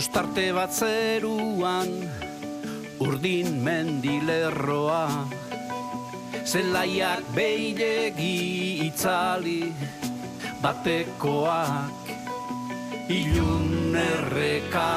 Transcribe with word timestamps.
Ostarte 0.00 0.46
bat 0.56 0.72
zeruan 0.72 1.90
urdin 3.04 3.58
mendilerroa. 3.60 5.28
Zelaiak 6.40 7.20
beilegi 7.36 8.80
itzali 8.86 9.68
batekoak 10.64 12.08
ilun 13.12 13.92
erreka. 14.00 14.88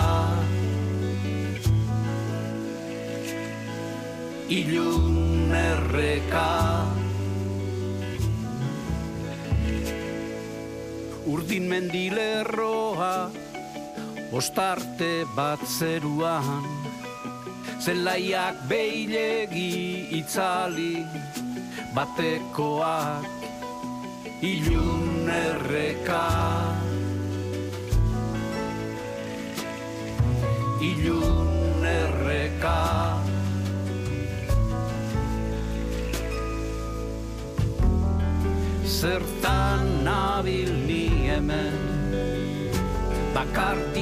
Ilun 4.48 5.52
erreka. 5.52 6.52
Urdin 11.28 11.68
mendilerroa 11.68 13.43
ostarte 14.34 15.26
bat 15.36 15.62
zeruan 15.78 16.66
zelaiak 17.86 18.64
beilegi 18.66 20.10
itzali 20.20 21.06
batekoak 21.94 23.30
ilun 24.42 25.30
erreka 25.30 26.26
ilun 30.82 31.86
erreka 31.94 32.82
zertan 38.98 39.88
nabil 40.10 40.74
ni 40.90 41.06
hemen 41.30 41.83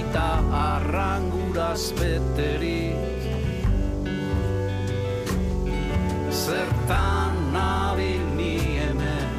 bakartita 0.02 0.42
arranguraz 0.50 1.94
beterik 1.94 2.98
zertan 6.34 7.54
nabil 7.54 8.22
ni 8.34 8.58
hemen 8.82 9.30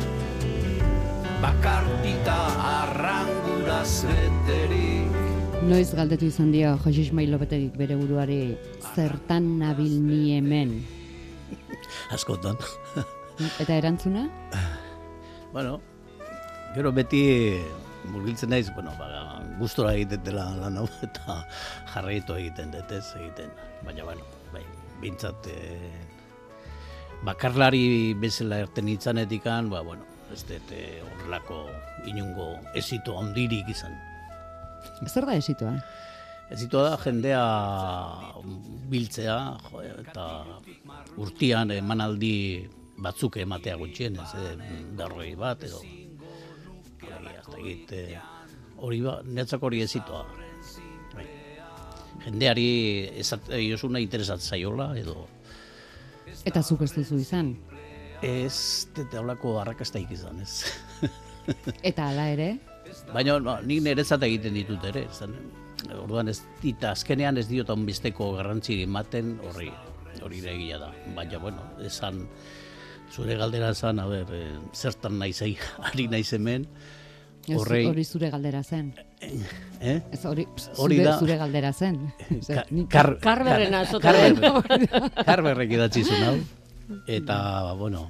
Bakartita 1.43 2.39
arrangura 2.63 3.83
zeterik 3.83 5.11
Noiz 5.67 5.91
galdetu 5.95 6.31
izan 6.31 6.53
dio 6.55 6.79
Jose 6.85 7.03
Ismail 7.03 7.35
Lopetegik 7.35 7.75
bere 7.75 7.99
buruari 7.99 8.55
zertan 8.95 9.59
nabil 9.59 9.99
ni 9.99 10.39
hemen 10.39 10.79
Askotan 12.15 12.55
Eta 13.59 13.75
erantzuna? 13.75 14.29
bueno, 15.53 15.81
gero 16.75 16.93
beti 16.93 17.59
murgiltzen 18.11 18.51
naiz, 18.51 18.69
bueno, 18.75 18.93
ba, 18.99 19.09
gustora 19.59 19.95
egiten 19.95 20.23
dela 20.27 20.47
lan 20.59 20.79
hau 20.81 20.87
eta 21.07 21.43
jarraitu 21.95 22.37
egiten 22.39 22.73
dut 22.75 22.93
ez 22.93 23.05
egiten. 23.21 23.53
Baina, 23.87 24.07
bueno, 24.09 24.27
bai, 24.53 24.65
bintzat 25.03 25.49
eh, 25.53 25.91
bakarlari 27.27 28.15
bezala 28.19 28.63
erten 28.65 28.91
itzanetikan, 28.93 29.71
ba, 29.73 29.83
bueno, 29.87 30.07
ez 30.33 30.43
dut 30.49 30.75
eh, 30.75 31.01
horrelako 31.07 31.65
inungo 32.11 32.55
ezito 32.79 33.17
ondirik 33.19 33.69
izan. 33.71 33.95
Zer 35.07 35.27
da 35.29 35.37
ezitoa? 35.39 35.77
Ezitoa 36.53 36.91
da 36.91 36.97
jendea 37.01 37.43
biltzea 38.93 39.37
jo, 39.71 39.83
eta 40.03 40.27
urtian 41.23 41.71
emanaldi 41.73 42.35
batzuk 43.03 43.39
ematea 43.43 43.79
gutxien, 43.81 44.19
ez 44.21 44.33
eh, 44.39 44.57
berroi 44.99 45.33
bat 45.39 45.63
edo 45.67 45.81
hori, 47.49 47.77
hori 48.79 49.01
ba, 49.05 49.21
netzak 49.25 49.63
hori 49.63 49.83
ezitoa. 49.83 50.25
Bai. 51.15 51.27
Jendeari 52.25 52.67
ezat, 53.21 53.49
interesat 53.53 54.41
zaiola 54.41 54.93
edo 54.97 55.27
Eta 56.49 56.63
zuk 56.63 56.83
ez 56.83 56.91
duzu 56.95 57.21
izan? 57.23 57.55
Ez, 58.23 58.89
eta 58.99 59.21
holako 59.21 59.57
arrakastaik 59.61 60.11
izan, 60.15 60.41
ez. 60.43 60.65
eta 61.89 62.09
hala 62.11 62.29
ere? 62.33 62.49
Baina, 63.13 63.39
no, 63.43 63.57
nik 63.67 63.83
nerezat 63.85 64.23
egiten 64.27 64.57
ditut 64.59 64.85
ere, 64.91 65.05
zan, 65.15 65.35
orduan 65.97 66.31
ez 66.31 66.41
dita, 66.63 66.93
azkenean 66.93 67.39
ez 67.41 67.47
diot 67.51 67.71
onbisteko 67.75 68.33
garrantzi 68.39 68.81
ematen 68.87 69.37
horri, 69.49 69.71
hori 70.23 70.43
egia 70.55 70.81
da. 70.83 70.91
Baina, 71.17 71.41
bueno, 71.43 71.67
esan, 71.87 72.25
zure 73.13 73.37
galdera 73.39 73.73
zan, 73.75 74.03
a 74.03 74.09
ber, 74.11 74.31
e, 74.35 74.43
zertan 74.75 75.19
naiz 75.23 75.41
ari 75.91 76.09
naiz 76.11 76.29
hemen, 76.33 76.67
Horrei... 77.51 77.87
Hori 77.91 78.05
zure 78.05 78.31
galdera 78.31 78.63
zen. 78.63 78.93
Eh? 79.81 79.97
Ez 80.13 80.21
hori, 80.27 80.47
zure, 80.77 80.99
da... 81.03 81.17
zure 81.19 81.37
galdera 81.41 81.73
zen. 81.73 81.99
Kar, 82.93 83.17
karberren 83.23 83.75
azotan. 83.75 84.39
Karberrek 85.27 85.75
idatzi 85.75 86.05
hau. 86.21 86.37
Eta, 87.11 87.39
bueno, 87.79 88.07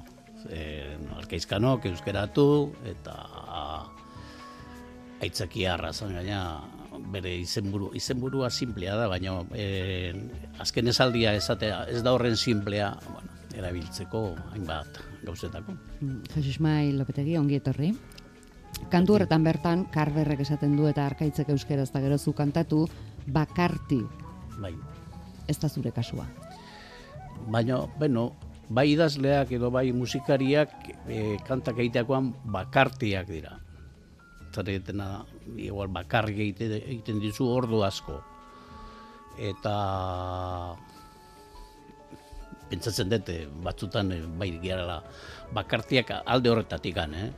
eh, 0.49 0.97
alkaizkanok 1.17 1.89
euskeratu, 1.89 2.45
eta 2.89 3.17
aitzakia 5.23 5.73
arrazan 5.77 6.13
gaina 6.17 6.43
bere 7.13 7.31
izenburu, 7.39 7.89
izenburua 7.97 8.49
simplea 8.53 8.95
da, 8.99 9.07
baina 9.09 9.39
eh, 9.57 10.13
azken 10.61 10.91
esaldia 10.91 11.33
esatea 11.37 11.85
ez 11.89 12.03
da 12.05 12.13
horren 12.13 12.37
simplea, 12.37 12.91
bueno, 13.07 13.39
erabiltzeko 13.53 14.23
hainbat 14.53 14.99
gauzetako. 15.23 15.77
Mm, 16.01 16.19
Jesus 16.35 16.59
Mai 16.61 16.91
Lopetegi, 16.93 17.37
ongi 17.39 17.57
etorri. 17.61 17.93
Kantu 18.93 19.15
horretan 19.17 19.43
bertan, 19.45 19.85
karberrek 19.93 20.43
esaten 20.45 20.75
du 20.77 20.87
eta 20.89 21.05
arkaitzek 21.05 21.49
euskeraz 21.49 21.89
da 21.93 22.01
gero 22.03 22.17
zu 22.17 22.33
kantatu, 22.33 22.87
bakarti. 23.27 24.01
Bai. 24.61 24.73
Ez 25.47 25.57
da 25.59 25.69
zure 25.69 25.91
kasua. 25.91 26.25
Baina, 27.49 27.79
bueno, 27.99 28.31
bai 28.69 28.91
idazleak 28.93 29.51
edo 29.51 29.71
bai 29.71 29.91
musikariak 29.91 30.71
e, 31.07 31.37
kantak 31.47 31.79
egiteakoan 31.83 32.31
bakartiak 32.45 33.27
dira. 33.27 33.57
Zaretena, 34.53 35.25
igual 35.57 35.89
bakarrik 35.89 36.37
egiten, 36.37 36.77
egiten 36.77 37.19
dizu 37.19 37.49
ordu 37.49 37.81
asko. 37.83 38.19
Eta 39.41 39.75
pentsatzen 42.69 43.09
dute 43.09 43.39
batzutan 43.65 44.13
bai 44.39 44.51
gerala 44.61 45.01
bakartiak 45.53 46.13
alde 46.25 46.49
horretatik 46.49 46.97
eh? 46.97 47.29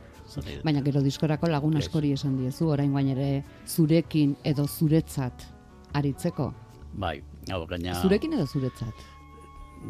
Baina 0.65 0.81
gero 0.85 1.01
diskorako 1.05 1.47
lagun 1.51 1.77
askori 1.77 2.11
esan 2.15 2.37
diezu, 2.39 2.69
orain 2.73 2.91
guain 2.91 3.11
ere 3.13 3.29
zurekin 3.67 4.35
edo 4.43 4.65
zuretzat 4.67 5.45
aritzeko. 5.93 6.51
Bai, 6.99 7.19
hau 7.51 7.65
gaina... 7.69 7.95
Zurekin 8.01 8.33
edo 8.33 8.47
zuretzat? 8.47 9.05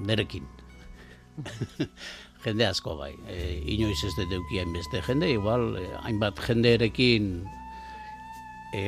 Nerekin. 0.05 0.45
jende 2.45 2.67
asko 2.67 2.95
bai. 2.99 3.13
E, 3.31 3.61
inoiz 3.75 3.99
ez 4.05 4.13
dut 4.17 4.33
eukien 4.37 4.73
beste 4.75 5.01
jende, 5.07 5.31
igual, 5.33 5.71
e, 5.79 5.87
hainbat 6.03 6.39
jendeerekin 6.45 7.31
e, 8.75 8.83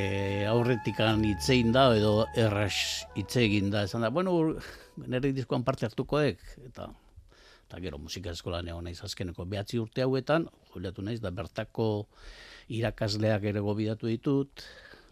aurretikan 0.51 1.25
itzein 1.27 1.73
da, 1.75 1.89
edo 1.97 2.27
erras 2.37 3.07
itzegin 3.19 3.71
da, 3.73 3.85
esan 3.89 4.05
da, 4.05 4.13
bueno, 4.13 4.37
nire 5.07 5.33
diskoan 5.35 5.65
parte 5.67 5.87
hartukoek, 5.89 6.43
eta 6.69 6.91
eta 7.67 7.81
gero 7.83 7.99
musika 7.99 8.31
eskolan 8.31 8.67
egon 8.71 8.87
naiz 8.87 9.01
azkeneko 9.03 9.45
behatzi 9.45 9.79
urte 9.83 10.05
hauetan, 10.05 10.47
juliatu 10.71 11.03
naiz, 11.03 11.19
da 11.19 11.33
bertako 11.35 12.07
irakasleak 12.71 13.43
ere 13.51 13.63
gobidatu 13.63 14.07
ditut, 14.07 14.63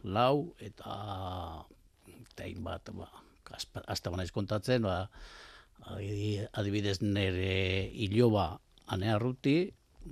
lau, 0.04 0.54
eta 0.64 1.66
tein 2.40 2.64
bat, 2.64 2.92
ba, 2.96 3.10
azta 3.92 4.14
naiz 4.16 4.32
kontatzen, 4.36 4.88
ba, 4.88 5.10
adibidez 6.56 7.02
nire 7.04 7.92
iloba 8.08 8.54
anea 8.96 9.18
ruti, 9.20 9.58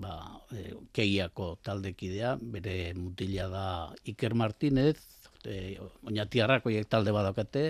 ba, 0.04 0.18
e, 0.51 0.74
keiako 0.95 1.54
taldekidea, 1.63 2.36
bere 2.56 2.75
mutila 2.98 3.48
da 3.51 3.68
Iker 4.10 4.36
Martinez, 4.36 4.98
e, 5.45 5.78
oinatiarrako 6.04 6.74
talde 6.90 7.16
badakate, 7.16 7.66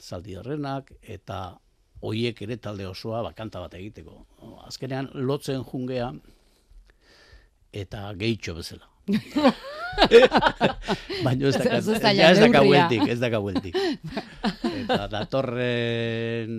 zaldi 0.00 0.36
horrenak, 0.38 0.92
eta 1.02 1.58
hoiek 2.00 2.42
ere 2.46 2.56
talde 2.56 2.86
osoa 2.88 3.22
bakanta 3.26 3.60
bat 3.60 3.74
egiteko. 3.78 4.24
Azkenean 4.66 5.10
lotzen 5.14 5.64
jungea 5.64 6.12
eta 7.72 8.12
gehitxo 8.18 8.54
bezala. 8.58 8.86
Baina 11.24 11.48
ez 11.48 11.56
da 11.58 11.78
ez 12.30 12.38
da 12.38 12.50
kaueltik, 12.52 13.06
ez 13.10 13.18
da 13.20 13.30
kaueltik. 13.32 13.76
Eta 14.84 15.06
datorren 15.10 16.52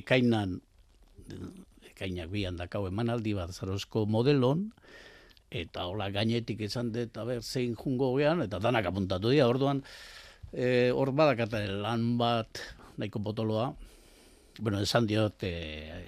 ekainan 0.00 0.58
ekainak 1.94 2.30
bian 2.32 2.58
dakau 2.58 2.86
emanaldi 2.88 3.34
bat 3.38 3.54
zarozko 3.54 4.04
modelon, 4.10 4.66
eta 5.54 5.86
hola 5.86 6.10
gainetik 6.10 6.64
esan 6.66 6.90
dut, 6.92 7.14
ber, 7.14 7.42
zein 7.42 7.76
jungo 7.78 8.10
gean, 8.18 8.42
eta 8.42 8.58
danak 8.58 8.88
apuntatu 8.90 9.30
dira, 9.30 9.46
orduan, 9.46 9.82
e, 10.50 10.90
hor 10.90 11.12
badakataren 11.14 11.78
lan 11.84 12.16
bat, 12.18 12.60
nahiko 12.98 13.22
potoloa, 13.22 13.70
bueno, 14.60 14.80
esan 14.80 15.06
diot 15.06 15.42
eh, 15.42 16.06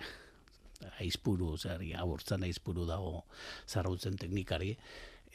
aizpuru, 1.00 1.56
zer, 1.58 1.82
aburtzen 1.98 2.44
aizpuru 2.46 2.86
dago 2.86 3.24
zarrautzen 3.68 4.16
teknikari, 4.20 4.76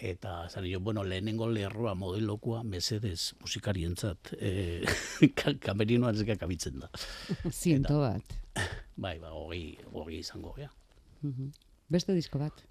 eta 0.01 0.49
zan 0.49 0.65
jo, 0.65 0.79
bueno, 0.79 1.03
lehenengo 1.03 1.47
lerroa 1.49 1.93
modelokua 1.95 2.63
mesedez 2.63 3.33
musikarientzat 3.41 4.33
e, 4.39 4.81
kamerinoan 5.61 6.17
ezkak 6.17 6.43
abitzen 6.43 6.81
da. 6.81 6.89
Ziento 7.61 8.01
bat. 8.01 8.37
Bai, 9.03 9.17
ba, 9.21 9.31
hori, 9.37 9.77
hori 9.93 10.21
izango, 10.21 10.55
ja. 10.57 10.71
Mhm. 11.21 11.51
Beste 11.91 12.15
disko 12.15 12.39
bat. 12.39 12.63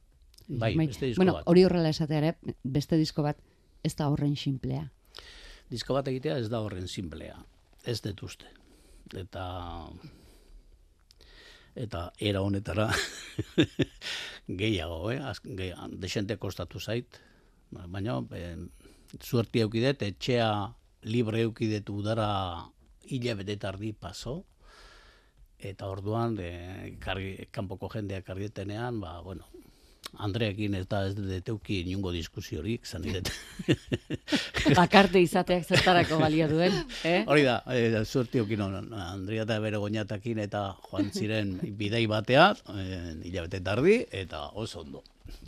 Bai, 0.48 0.74
beste 0.74 1.06
disko 1.06 1.20
bueno, 1.20 1.36
bat. 1.38 1.46
hori 1.46 1.62
horrela 1.64 1.90
esatea 1.92 2.34
beste 2.64 2.98
disko 2.98 3.22
bat 3.22 3.38
ez 3.86 3.94
da 3.96 4.08
horren 4.10 4.34
simplea. 4.36 4.88
Disko 5.70 5.94
bat 5.94 6.08
egitea 6.10 6.38
ez 6.40 6.48
da 6.50 6.62
horren 6.64 6.88
simplea. 6.88 7.36
Ez 7.86 8.00
dut 8.02 8.22
uste. 8.26 8.48
Eta 9.16 9.44
eta 11.74 12.10
era 12.18 12.42
honetara 12.42 12.88
gehiago, 14.60 15.10
eh? 15.10 15.20
Az, 15.22 15.40
gehiago, 15.44 15.88
desente 16.02 16.36
kostatu 16.36 16.80
zait. 16.80 17.20
Ba, 17.70 17.86
Baina, 17.86 18.18
e, 18.34 18.56
zuerti 19.22 19.62
eukidet, 19.64 20.02
etxea 20.02 20.50
libre 21.02 21.42
eukidet 21.46 21.88
udara 21.90 22.30
hilabete 23.06 23.56
tardi 23.56 23.92
paso. 23.92 24.44
Eta 25.58 25.90
orduan, 25.92 26.38
e, 26.40 26.96
kargi, 27.00 27.34
kanpoko 27.52 27.90
jendeak 27.92 28.24
kargietenean, 28.26 29.00
ba, 29.00 29.20
bueno, 29.22 29.46
Andreekin 30.20 30.74
ez 30.74 30.86
da 30.90 31.04
ez 31.06 31.14
deteuki 31.14 31.80
inungo 31.84 32.10
diskusiorik, 32.12 32.86
zan 32.86 33.04
idet. 33.06 33.30
Bakarte 34.78 35.22
izateak 35.22 35.64
zertarako 35.68 36.18
balio 36.20 36.48
duen, 36.50 36.74
eh? 37.06 37.22
Hori 37.30 37.46
da, 37.46 37.60
e, 37.70 38.02
zuerti 38.04 38.42
okin 38.42 38.64
Andrea 38.66 39.46
eta 39.46 39.60
bere 39.62 39.78
goñatakin 39.80 40.42
eta 40.42 40.64
joan 40.90 41.12
ziren 41.14 41.56
bidei 41.78 42.06
batea, 42.10 42.50
e, 42.74 42.90
hilabete 43.30 43.62
tardi, 43.64 44.00
eta 44.10 44.48
oso 44.54 44.82
ondo. 44.82 45.04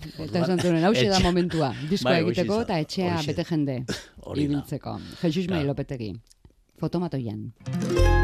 Eta 0.07 0.45
esan 0.45 0.61
zuen, 0.63 0.83
hau 0.85 0.95
da 0.95 1.21
momentua. 1.25 1.73
Diskoa 1.91 2.13
Bai, 2.13 2.23
hoxe 2.23 2.41
egiteko 2.43 2.61
eta 2.63 2.79
etxea 2.87 3.21
bete 3.27 3.45
jende 3.51 3.79
Hori 4.23 4.47
da. 4.47 4.49
ibiltzeko. 4.49 4.99
Jesus 5.23 5.49
Mai 5.49 5.63
Claro. 5.63 5.73
Lopetegi. 5.75 6.13
Fotomatoian. 6.79 8.21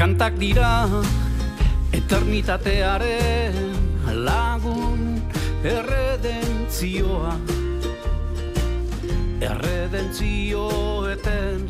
Kantak 0.00 0.38
dira 0.40 0.88
eternitatearen 1.92 3.52
lagun 4.24 5.20
erredentzioa. 5.60 7.34
Erredentzio 9.44 10.62
eten, 11.12 11.66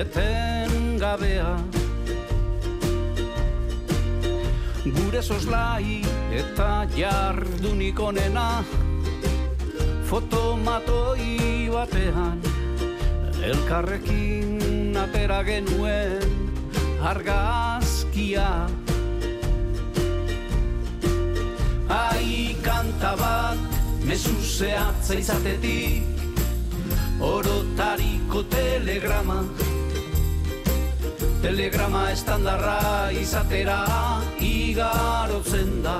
eten 0.00 0.96
gabea 0.96 1.52
Gure 4.84 5.20
soslai 5.20 6.00
eta 6.40 6.86
jardunik 6.96 8.00
onena 8.00 8.46
Fotomatoi 10.08 11.68
batean 11.76 12.40
Elkarrekin 13.52 14.96
atera 15.04 15.44
genuen 15.44 16.53
argazkia. 17.04 18.48
Ai 21.88 22.56
kanta 22.64 23.12
bat 23.20 23.60
mezu 24.08 24.34
zehatza 24.40 25.14
izatetik 25.20 26.02
Orotariko 27.20 28.42
telegrama. 28.50 29.38
Telegrama 31.44 32.10
estandarra 32.10 33.12
izatera 33.20 33.80
igarotzen 34.40 35.82
da 35.84 35.98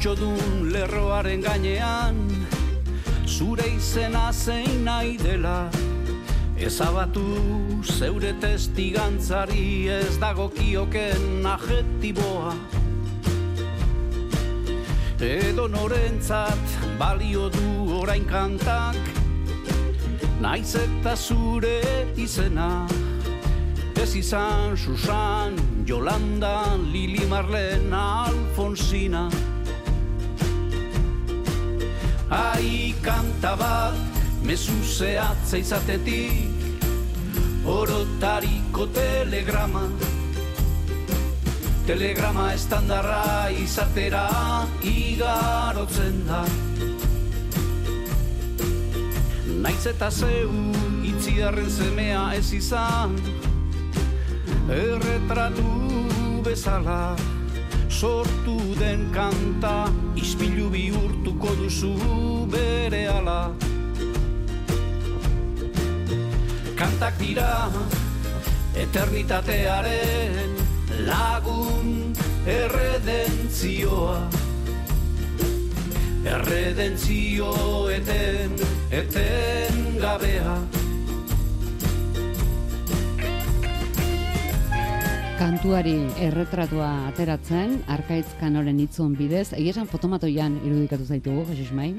puntutxo 0.00 0.14
dun 0.16 0.72
lerroaren 0.72 1.42
gainean 1.42 2.16
zure 3.26 3.66
izena 3.68 4.32
zein 4.32 4.84
nahi 4.84 5.18
dela. 5.18 5.68
Ezabatu 6.56 7.82
zeure 7.84 8.32
testigantzari 8.40 9.88
ez 9.88 10.16
dagokioken 10.18 11.44
ajetiboa 11.44 12.54
edo 15.20 15.68
norentzat 15.68 16.64
balio 16.98 17.50
du 17.50 18.00
orain 18.00 18.24
kantak 18.24 18.96
naiz 20.40 20.74
eta 20.76 21.14
zure 21.16 22.06
izena. 22.16 22.88
Ez 24.00 24.14
izan 24.16 24.76
Susan, 24.76 25.56
Yolanda, 25.84 26.76
Lili 26.88 27.26
Marlene, 27.28 27.92
Alfonsina 27.92 29.28
Ai 32.30 32.94
kanta 33.02 33.56
bat, 33.58 33.98
mezu 34.46 34.76
zehatza 34.86 35.58
izatetik 35.58 36.46
Orotariko 37.66 38.86
telegrama. 38.94 39.82
Telegrama 41.86 42.52
estandarra 42.54 43.50
izatera 43.50 44.28
igarotzen 44.86 46.22
da. 46.28 46.44
Naiz 49.60 49.82
eta 49.90 50.08
zeu 50.10 50.54
itziarren 51.04 51.68
semea 51.68 52.22
ez 52.38 52.52
izan 52.56 53.18
Erretratu 54.70 55.74
bezala 56.46 57.16
sortu 58.00 58.56
den 58.80 59.10
kanta 59.12 59.92
Ispilu 60.16 60.70
bihurtuko 60.72 61.52
duzu 61.58 61.92
bere 62.48 63.02
ala. 63.12 63.52
Kantak 66.80 67.20
dira 67.20 67.68
eternitatearen 68.84 70.56
lagun 71.10 72.16
erredentzioa. 72.56 74.18
Erredentzio 76.24 77.54
eten, 78.00 78.60
eten 79.04 79.88
gabea 80.00 80.79
Kantuari 85.40 85.94
erretratua 86.20 87.06
ateratzen, 87.08 87.78
arkaitz 87.88 88.34
kanoren 88.36 88.76
itzun 88.82 89.14
bidez, 89.16 89.54
egia 89.56 89.72
esan 89.72 89.86
fotomatoian 89.88 90.58
irudikatu 90.68 91.06
zaitugu, 91.08 91.46
Jesus 91.48 91.70
Mai. 91.72 91.94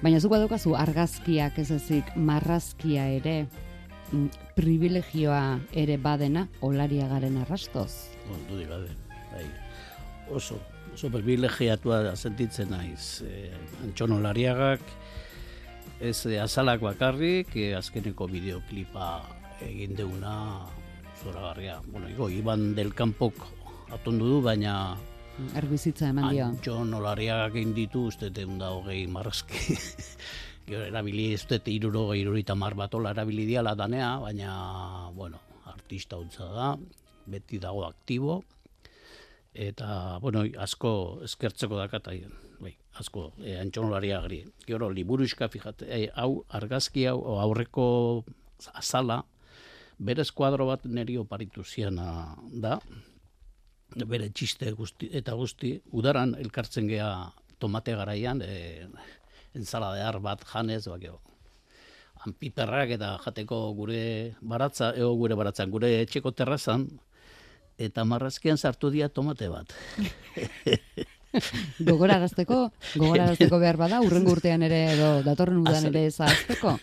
Baina 0.00 0.16
zuk 0.16 0.32
badukazu 0.32 0.72
argazkiak 0.80 1.58
ez 1.60 1.66
ezik 1.76 2.14
marrazkia 2.16 3.04
ere, 3.18 3.34
mm, 4.12 4.30
privilegioa 4.56 5.42
ere 5.82 5.98
badena, 6.00 6.46
olaria 6.64 7.04
garen 7.10 7.36
arrastoz. 7.42 7.90
Bon, 8.30 8.40
dudik 8.48 8.70
gabe, 8.72 8.88
bai. 9.34 9.44
Oso, 10.32 10.56
oso 10.94 11.10
privilegiatua 11.12 12.16
sentitzen 12.16 12.72
naiz. 12.72 13.20
E, 13.28 13.50
Antxono 13.84 14.22
Lariagak, 14.24 14.80
ez 16.00 16.24
e, 16.24 16.40
azalak 16.40 16.80
bakarrik, 16.80 17.52
e, 17.56 17.74
azkeneko 17.76 18.30
bideoklipa 18.32 19.10
egin 19.68 19.92
deuna 20.00 20.38
zoragarria. 21.22 21.80
Bueno, 21.86 22.08
igo, 22.08 22.30
Iban 22.30 22.74
del 22.74 22.94
Campok 22.94 23.34
atondu 23.94 24.26
du, 24.26 24.40
baina 24.42 24.96
Erbizitza 25.58 26.08
eman 26.12 26.30
dio. 26.30 26.46
Antxon 26.46 26.94
Olariagak 26.94 27.56
egin 27.58 27.74
ditu, 27.74 28.06
uste 28.12 28.30
deun 28.30 28.58
da 28.60 28.70
hogei 28.76 29.04
marrazki. 29.10 29.74
Gero 30.68 30.84
erabili, 30.86 31.32
ez 31.34 31.42
dut 31.50 31.66
iruro, 31.68 32.06
irurita 32.16 32.54
mar 32.56 32.76
batola 32.78 33.12
erabili 33.12 33.44
diala 33.48 33.74
danea, 33.76 34.14
baina, 34.22 34.52
bueno, 35.16 35.42
artista 35.68 36.16
utza 36.22 36.46
da, 36.54 36.68
beti 37.26 37.58
dago 37.60 37.82
aktibo, 37.84 38.38
eta, 39.52 40.20
bueno, 40.22 40.46
asko 40.62 40.94
eskertzeko 41.26 41.82
dakat 41.82 42.08
aien, 42.14 42.32
bai, 42.62 42.72
asko, 43.02 43.32
e, 43.42 43.58
Antxon 43.60 43.90
Olariagari. 43.90 44.40
Gero, 44.64 44.88
liburuiska, 44.88 45.50
fijate, 45.52 45.90
e, 45.90 46.08
hau, 46.14 46.44
argazki 46.48 47.08
hau, 47.10 47.18
aurreko 47.42 47.88
azala, 48.72 49.24
bere 49.98 50.22
eskuadro 50.22 50.66
bat 50.66 50.84
neri 50.86 51.16
oparitu 51.18 51.64
ziana 51.64 52.36
da, 52.50 52.78
bere 54.06 54.30
txiste 54.30 54.72
guzti, 54.74 55.10
eta 55.12 55.34
guzti, 55.38 55.76
udaran 55.92 56.34
elkartzen 56.38 56.88
gea 56.90 57.10
tomate 57.62 57.94
garaian, 57.94 58.42
e, 58.42 58.86
ensaladehar 59.54 60.20
bat 60.20 60.44
janez, 60.50 60.84
bakeo. 60.88 61.20
piperrak 62.40 62.90
eta 62.96 63.18
jateko 63.20 63.74
gure 63.76 64.34
baratza, 64.40 64.94
eo 64.96 65.14
gure 65.14 65.36
baratzan, 65.36 65.70
gure 65.70 65.90
etxeko 66.00 66.32
terrazan, 66.32 66.88
eta 67.78 68.04
marrazkian 68.04 68.56
sartu 68.56 68.90
dia 68.90 69.08
tomate 69.08 69.48
bat. 69.48 69.74
Gogorarazteko, 71.88 72.58
gogorarazteko 72.94 73.58
behar 73.62 73.78
bada, 73.80 74.00
urrengo 74.04 74.34
urtean 74.36 74.62
ere 74.66 74.80
edo 74.94 75.10
datorren 75.26 75.58
udan 75.62 75.88
ere 75.90 76.06
zahazteko. 76.10 76.76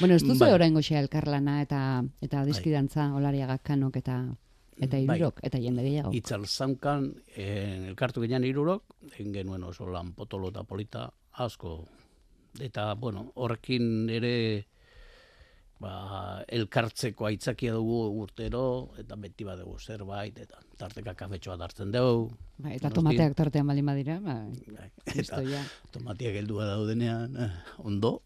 Bueno, 0.00 0.16
ez 0.16 0.22
duzu 0.24 0.44
Bai. 0.44 0.52
orain 0.56 0.74
goxea 0.74 1.00
elkarlana 1.04 1.60
eta 1.62 1.80
eta 2.24 2.40
adiskidantza 2.42 3.10
olariagak 3.14 3.62
kanok 3.62 3.98
eta 4.02 4.16
eta 4.76 4.96
Bai. 4.96 5.04
irurok 5.04 5.42
eta 5.46 5.60
jende 5.60 5.84
gehiago. 5.84 6.12
Itzal 6.16 6.46
zaunkan, 6.46 7.10
eh, 7.34 7.86
elkartu 7.88 8.24
ginen 8.24 8.44
irurok, 8.44 8.96
egin 9.12 9.32
genuen 9.34 9.64
oso 9.64 9.86
lan 9.86 10.12
potolo 10.16 10.48
eta 10.52 10.64
polita 10.64 11.10
asko. 11.44 11.84
Eta, 12.60 12.94
bueno, 12.94 13.32
horrekin 13.34 14.08
ere 14.08 14.66
ba, 15.80 16.42
elkartzeko 16.48 17.26
aitzakia 17.28 17.72
dugu 17.76 17.98
urtero, 18.22 18.62
eta 18.98 19.16
beti 19.20 19.44
badugu 19.44 19.76
zerbait, 19.78 20.38
eta 20.38 20.60
tarteka 20.80 21.14
kafetxo 21.14 21.52
bat 21.52 21.66
hartzen 21.68 21.92
dugu. 21.92 22.30
Ba, 22.58 22.70
eta 22.72 22.88
Noski. 22.88 22.94
tomateak 23.00 23.36
tartean 23.36 23.66
baldin 23.68 23.86
badira, 23.90 24.18
ba, 24.24 24.36
Eta 25.06 25.18
listo 25.18 25.42
ja. 25.48 25.62
tomatiak 25.92 26.38
heldua 26.40 26.66
daudenean, 26.72 27.36
eh, 27.36 27.50
ondo, 27.78 28.22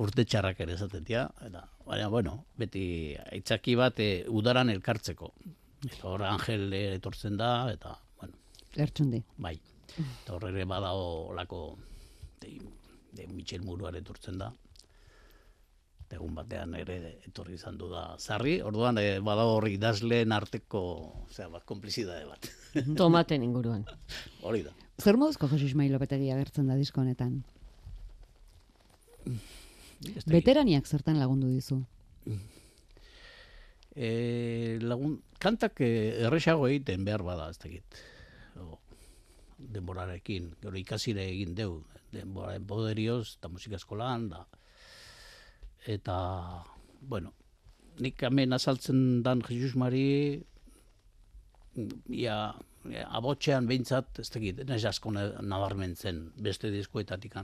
urte 0.00 0.24
txarrak 0.24 0.60
ere 0.64 0.74
esaten 0.78 1.04
dira, 1.04 1.26
eta, 1.46 1.66
baina, 1.86 2.08
bueno, 2.08 2.44
beti 2.56 2.84
aitzaki 3.32 3.74
bat 3.76 4.00
eh, 4.00 4.24
udaran 4.28 4.70
elkartzeko. 4.72 5.32
Eta 5.84 6.08
hor 6.08 6.22
Angel 6.28 6.72
etortzen 6.76 7.36
da, 7.40 7.70
eta, 7.72 7.96
bueno, 8.20 8.36
Lertxundi. 8.76 9.22
bai. 9.36 9.58
Eta 9.98 10.34
horre 10.36 10.50
ere 10.54 10.64
badago 10.70 11.32
lako 11.34 11.76
de, 12.40 12.52
de 13.12 13.26
Michel 13.26 13.62
Muruare 13.66 13.98
etortzen 13.98 14.38
da. 14.38 14.52
Egun 16.10 16.34
batean 16.34 16.74
ere 16.74 16.96
etorri 17.28 17.54
izan 17.54 17.76
du 17.78 17.86
da 17.90 18.16
zarri, 18.18 18.56
orduan 18.66 18.98
e, 18.98 19.20
badago 19.22 19.54
hor 19.60 19.68
idazleen 19.70 20.32
arteko, 20.34 20.80
osea, 21.28 21.46
bat, 21.52 21.62
konplizidade 21.68 22.26
bat. 22.26 22.48
Tomaten 23.00 23.44
inguruan. 23.46 23.84
Hori 24.46 24.64
da. 24.66 24.74
Zer 25.00 25.16
moduzko 25.20 25.48
Jose 25.48 25.70
Ismail 25.70 25.94
Lopetegi 25.94 26.32
agertzen 26.34 26.66
da 26.68 26.76
disko 26.76 27.00
honetan? 27.04 27.38
Veteraniak 30.26 30.88
zertan 30.88 31.20
lagundu 31.20 31.48
dizu? 31.52 31.80
E, 33.94 34.78
lagun, 34.82 35.18
kantak 35.38 35.80
eh, 35.84 36.26
erresago 36.26 36.68
egiten 36.68 37.04
behar 37.04 37.24
bada, 37.26 37.50
ez 37.50 37.58
dakit. 37.60 38.00
O, 38.60 38.78
denborarekin, 39.58 40.54
gero 40.62 40.78
ikasire 40.80 41.26
egin 41.28 41.54
deu, 41.58 41.82
denboraren 42.14 42.66
poderioz, 42.66 43.36
eta 43.38 43.50
musika 43.52 43.78
eskolan, 43.80 44.28
da. 44.32 44.44
Eta, 45.86 46.64
bueno, 47.00 47.32
nik 48.00 48.22
hemen 48.22 48.52
azaltzen 48.52 49.22
dan 49.22 49.42
Jesus 49.46 49.76
Mari, 49.76 50.42
ia, 52.08 52.36
ia 52.90 53.06
abotxean 53.16 53.68
behintzat, 53.68 54.20
ez 54.20 54.28
dakit, 54.30 54.64
naiz 54.68 54.84
asko 54.84 55.12
na- 55.12 55.40
nabarmentzen 55.40 56.32
beste 56.36 56.70
diskoetatik 56.70 57.36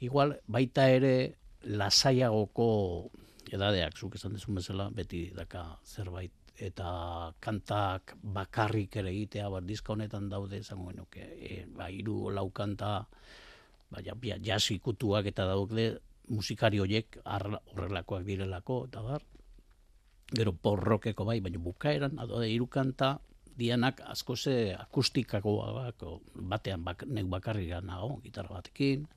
Igual, 0.00 0.38
baita 0.46 0.88
ere, 0.88 1.34
lasaiagoko 1.62 3.10
edadeak, 3.52 3.96
zuk 3.96 4.14
esan 4.16 4.32
dezun 4.32 4.54
bezala, 4.54 4.88
beti 4.90 5.30
daka 5.36 5.78
zerbait 5.84 6.32
eta 6.60 7.32
kantak 7.40 8.14
bakarrik 8.22 8.96
ere 8.96 9.10
egitea, 9.10 9.48
bar 9.48 9.64
diska 9.64 9.92
honetan 9.92 10.28
daude, 10.28 10.60
esango 10.60 10.90
genuke, 10.90 11.24
e, 11.40 11.64
ba, 11.76 11.88
hiru 11.88 12.30
lau 12.30 12.50
kanta, 12.50 13.06
ba, 13.90 14.02
ja, 14.04 14.14
ja, 14.22 14.36
jazz 14.36 14.70
ikutuak 14.70 15.26
eta 15.26 15.46
daude, 15.48 16.00
musikari 16.30 16.80
horiek 16.80 17.18
horrelakoak 17.24 18.24
direlako, 18.26 18.84
eta 18.88 19.02
bar, 19.04 19.24
gero 20.30 20.54
porrokeko 20.54 21.26
bai, 21.26 21.40
baina 21.42 21.58
bukaeran, 21.62 22.18
adode 22.22 22.50
hiru 22.50 22.68
kanta, 22.70 23.18
dianak 23.58 24.00
asko 24.08 24.36
ze 24.36 24.74
akustikakoak, 24.74 26.04
o, 26.06 26.20
batean 26.34 26.84
bak, 26.86 27.04
nek 27.06 27.26
bakarrik 27.32 27.74
nago, 27.84 28.20
gitarra 28.24 28.60
batekin, 28.60 29.08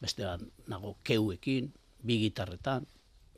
bestean 0.00 0.48
nago 0.66 0.96
keuekin, 1.04 1.70
bi 2.02 2.16
gitarretan, 2.24 2.86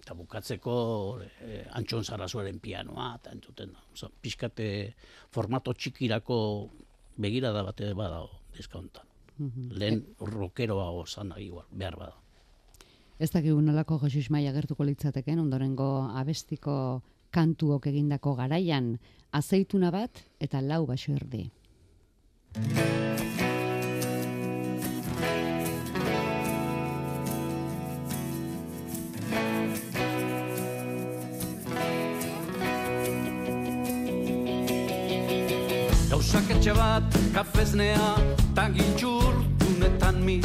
eta 0.03 0.15
bukatzeko 0.19 0.75
e, 1.23 1.63
Antxon 1.79 2.05
Sarasuaren 2.07 2.59
pianoa, 2.63 3.17
eta 3.21 3.35
entzuten 3.35 3.75
da. 3.75 3.83
Oso, 3.93 4.11
pixkate 4.23 4.95
formato 5.35 5.75
txikirako 5.75 6.39
begirada 7.23 7.63
bate 7.67 7.93
badago 7.99 8.43
diska 8.57 8.79
honetan. 8.79 9.09
Lehen 9.75 10.05
rockeroa 10.21 10.91
osan 10.95 11.33
igual, 11.41 11.67
behar 11.71 11.97
bada. 11.99 12.22
Ez 13.19 13.31
dakigu 13.31 13.61
nolako 13.61 13.99
Jose 14.03 14.19
Ismail 14.19 14.49
agertuko 14.49 14.85
litzateken, 14.85 15.39
ondorengo 15.39 15.89
abestiko 16.19 17.03
kantuok 17.33 17.87
egindako 17.89 18.35
garaian, 18.37 18.97
azeituna 19.33 19.91
bat 19.91 20.23
eta 20.41 20.61
lau 20.61 20.85
baso 20.87 21.15
erdi. 21.17 21.49
Gauzak 36.11 36.53
etxe 36.57 36.77
bat, 36.77 37.17
kafeznea, 37.33 38.13
tagintxur, 38.57 39.41
dunetan 39.63 40.23
mi. 40.25 40.41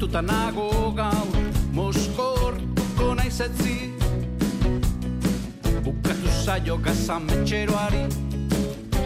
Lanpetuta 0.00 0.22
nago 0.22 0.92
gaur, 0.96 1.34
moskortuko 1.76 3.14
naizetzi. 3.14 3.92
Bukatu 5.84 6.30
zaio 6.44 6.78
gazametxeroari, 6.78 8.06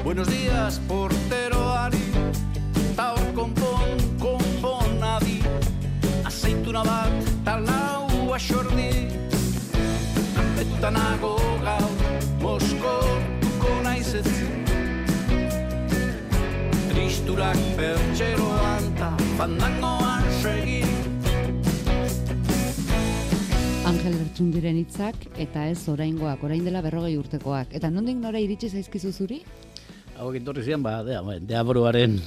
buenos 0.04 0.28
días 0.28 0.78
porteroari. 0.86 1.98
Ta 2.94 3.08
hor 3.10 3.26
konpon, 3.34 3.98
konpon 4.22 5.02
adi, 5.02 5.42
azeituna 6.24 6.84
bat, 6.84 7.10
ta 7.44 7.58
lau 7.58 8.32
axordi. 8.32 9.10
Lanpetuta 10.36 10.90
nago 10.94 11.34
gaur, 11.66 11.90
moskortuko 12.38 13.80
naizetzi. 13.82 14.46
Tristurak 16.94 17.58
pertxeroan 17.74 18.93
fandangoan 19.38 20.26
segi. 20.42 20.80
Angel 23.84 24.14
Lertxundiren 24.14 24.78
hitzak 24.78 25.26
eta 25.42 25.66
ez 25.72 25.80
oraingoak, 25.90 26.44
orain 26.46 26.64
dela 26.64 26.82
berrogei 26.84 27.16
urtekoak. 27.18 27.74
Eta 27.76 27.90
nondik 27.90 28.20
nora 28.20 28.40
iritsi 28.40 28.70
zaizkizu 28.70 29.12
zuri? 29.12 29.40
Hau 30.14 30.30
etorri 30.38 30.62
ziren, 30.62 30.84
ba, 30.86 31.00
dea, 31.06 31.20
ba, 31.26 31.36
deabroaren 31.42 32.20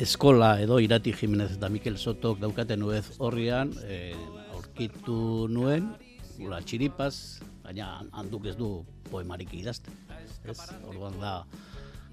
eskola 0.00 0.54
edo 0.60 0.78
Irati 0.80 1.14
Jimenez 1.16 1.54
eta 1.56 1.72
Mikel 1.72 1.96
Sotok 2.00 2.40
daukaten 2.40 2.80
nuez 2.84 3.06
horrian, 3.18 3.72
e, 3.88 4.12
aurkitu 4.54 5.48
nuen, 5.52 5.90
gula 6.36 6.60
txiripaz, 6.60 7.40
baina 7.64 7.96
handuk 8.12 8.46
ez 8.52 8.56
du 8.60 8.70
poemarik 9.10 9.52
idazten. 9.56 9.96
Ez, 10.48 10.58
orduan 10.88 11.16
da, 11.20 11.40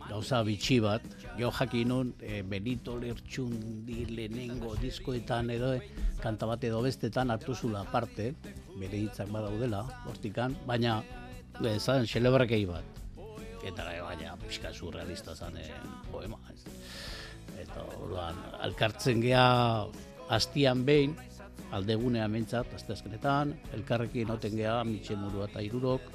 gauza 0.09 0.43
bitxi 0.43 0.79
bat, 0.83 1.03
jo 1.39 1.51
jakin 1.51 1.87
nun, 1.93 2.13
e, 2.21 2.41
Benito 2.41 2.97
Lertxundi 2.99 4.05
lehenengo 4.11 4.75
diskoetan 4.81 5.51
edo, 5.55 5.73
e, 5.73 5.81
kanta 6.23 6.47
bat 6.49 6.63
edo 6.63 6.81
bestetan 6.81 7.31
hartu 7.31 7.55
zula 7.55 7.83
aparte, 7.83 8.33
bere 8.77 9.03
hitzak 9.05 9.31
badaudela, 9.33 9.83
hortikan, 10.07 10.55
baina, 10.65 11.01
e, 11.63 11.79
zan, 11.79 12.07
xelebrakei 12.07 12.65
bat 12.69 12.97
eta 13.67 13.85
ere, 13.91 14.01
baina 14.01 14.35
pixka 14.41 14.71
surrealista 14.73 15.35
zen 15.35 15.57
eh, 15.61 15.69
poema. 16.11 16.39
Ez. 16.53 16.61
Eta 17.63 17.83
orduan, 17.97 18.37
alkartzen 18.65 19.21
gea 19.23 19.47
hastian 20.33 20.83
behin, 20.87 21.15
aldegunea 21.75 22.27
mentzat, 22.31 22.71
asteazkenetan, 22.77 23.53
elkarrekin 23.75 24.31
oten 24.31 24.55
gea, 24.59 24.77
mitxe 24.87 25.17
murua 25.19 25.49
eta 25.49 25.63
irurok, 25.65 26.05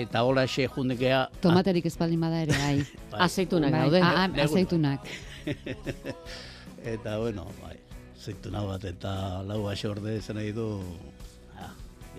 eta 0.00 0.22
hola 0.24 0.46
xe 0.48 0.66
junde 0.68 0.96
gea, 0.96 1.26
Tomaterik 1.42 1.86
espaldin 1.86 2.20
bada 2.20 2.42
ere, 2.42 2.56
bai. 2.56 2.76
bai, 3.12 3.20
Azeitunak 3.26 3.72
bai. 3.72 3.80
daude. 3.84 4.00
Ah, 4.02 4.24
ah, 4.24 4.42
azeitunak. 4.44 5.06
eta 6.94 7.18
bueno, 7.18 7.46
bai, 7.62 7.76
zeituna 8.18 8.62
bat 8.66 8.84
eta 8.88 9.42
lau 9.46 9.64
orde 9.66 10.20
zen 10.20 10.36
nahi 10.38 10.52
du, 10.52 10.66
ja, 11.58 11.68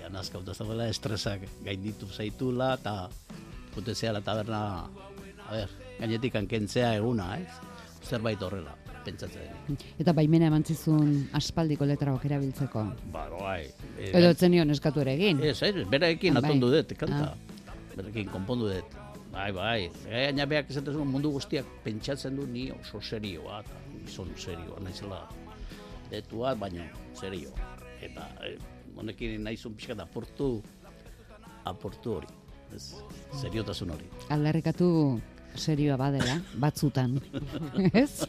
ja 0.01 0.09
nazkauta 0.11 0.53
zabela 0.53 0.87
estresak 0.91 1.47
gainditu 1.63 2.07
zaitula, 2.07 2.73
eta 2.79 3.09
jute 3.75 3.95
zehala 3.95 4.21
taberna, 4.21 4.63
a 5.47 5.51
ber, 5.51 5.69
gainetik 5.99 6.33
kentzea 6.49 6.95
eguna, 6.99 7.37
ez? 7.39 7.47
Zerbait 8.03 8.41
horrela, 8.43 8.75
pentsatzen. 9.05 9.77
Eta 9.99 10.11
baimena 10.13 10.49
eman 10.51 10.63
zizun 10.67 11.29
aspaldiko 11.33 11.85
letraok 11.87 12.25
erabiltzeko. 12.27 12.83
Ba, 13.13 13.29
bai. 13.31 13.61
e, 13.97 14.11
Edo 14.11 14.33
etzen 14.35 14.51
nion 14.51 14.69
eskatu 14.75 14.99
ere 15.05 15.13
egin. 15.15 15.39
Ez, 15.43 15.61
ez, 15.63 15.87
beraekin 15.87 16.35
Ah, 16.37 16.41
bai. 16.41 16.49
atondu 16.51 16.69
dut, 16.75 16.91
kanta. 16.99 17.33
Beraekin 17.95 18.29
konpondu 18.33 18.69
dut. 18.71 18.97
Bai, 19.33 19.49
bai. 19.53 19.89
Gaina 20.05 20.45
beak 20.49 20.69
esaten 20.69 20.93
zuen 20.93 21.09
mundu 21.09 21.31
guztiak 21.33 21.65
pentsatzen 21.85 22.35
du 22.37 22.45
ni 22.49 22.67
oso 22.71 23.01
serioa, 23.01 23.63
eta 23.63 23.81
gizon 24.05 24.29
serioa, 24.37 24.79
naizela. 24.83 25.23
detua, 26.13 26.53
baina 26.55 26.85
serio. 27.17 27.49
Eta 28.03 28.27
e, 28.45 28.55
honekin 28.99 29.43
nahizun 29.43 29.73
pixka 29.77 29.95
da 29.97 30.05
apurtu, 30.05 30.61
apurtu 31.65 32.17
hori. 32.19 32.29
Ez, 32.73 32.93
seriotasun 33.41 33.93
hori. 33.95 34.09
Aldarrikatu 34.33 34.89
serioa 35.55 35.97
badela, 35.97 36.39
batzutan. 36.63 37.19
Ez? 38.03 38.25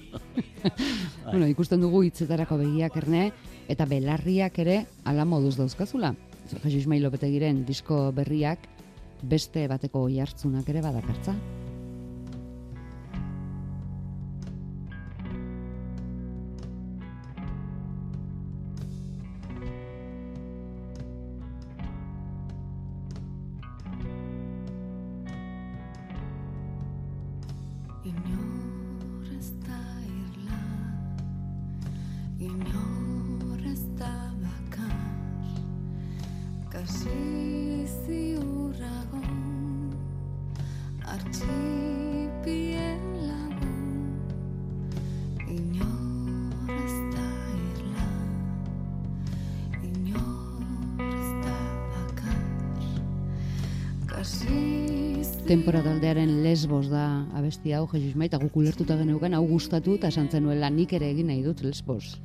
bueno, 1.30 1.46
ikusten 1.48 1.84
dugu 1.84 2.04
hitzetarako 2.08 2.60
begiak 2.64 2.96
erne, 3.02 3.30
eta 3.68 3.88
belarriak 3.88 4.58
ere 4.64 4.84
ala 5.04 5.28
moduz 5.28 5.56
dauzkazula. 5.60 6.14
Jesus 6.48 6.74
Ismail 6.82 7.04
Lopetegiren 7.06 7.62
disko 7.64 8.10
berriak 8.12 8.68
beste 9.28 9.66
bateko 9.70 10.04
oihartzunak 10.08 10.68
ere 10.68 10.82
badakartza. 10.84 11.34
Temporadaldearen 55.54 56.40
lesbos 56.42 56.88
da 56.90 57.28
abesti 57.38 57.70
hau, 57.76 57.84
Jesus 57.86 58.08
Ismail, 58.10 58.26
eta 58.26 58.40
guk 58.42 58.56
ulertuta 58.58 58.96
geneukan, 58.98 59.36
hau 59.38 59.44
gustatu 59.46 59.92
eta 59.94 60.08
esan 60.10 60.26
zenuela 60.26 60.66
nik 60.66 60.90
ere 60.96 61.06
egin 61.14 61.28
nahi 61.30 61.44
dut 61.44 61.60
lesbos. 61.62 62.16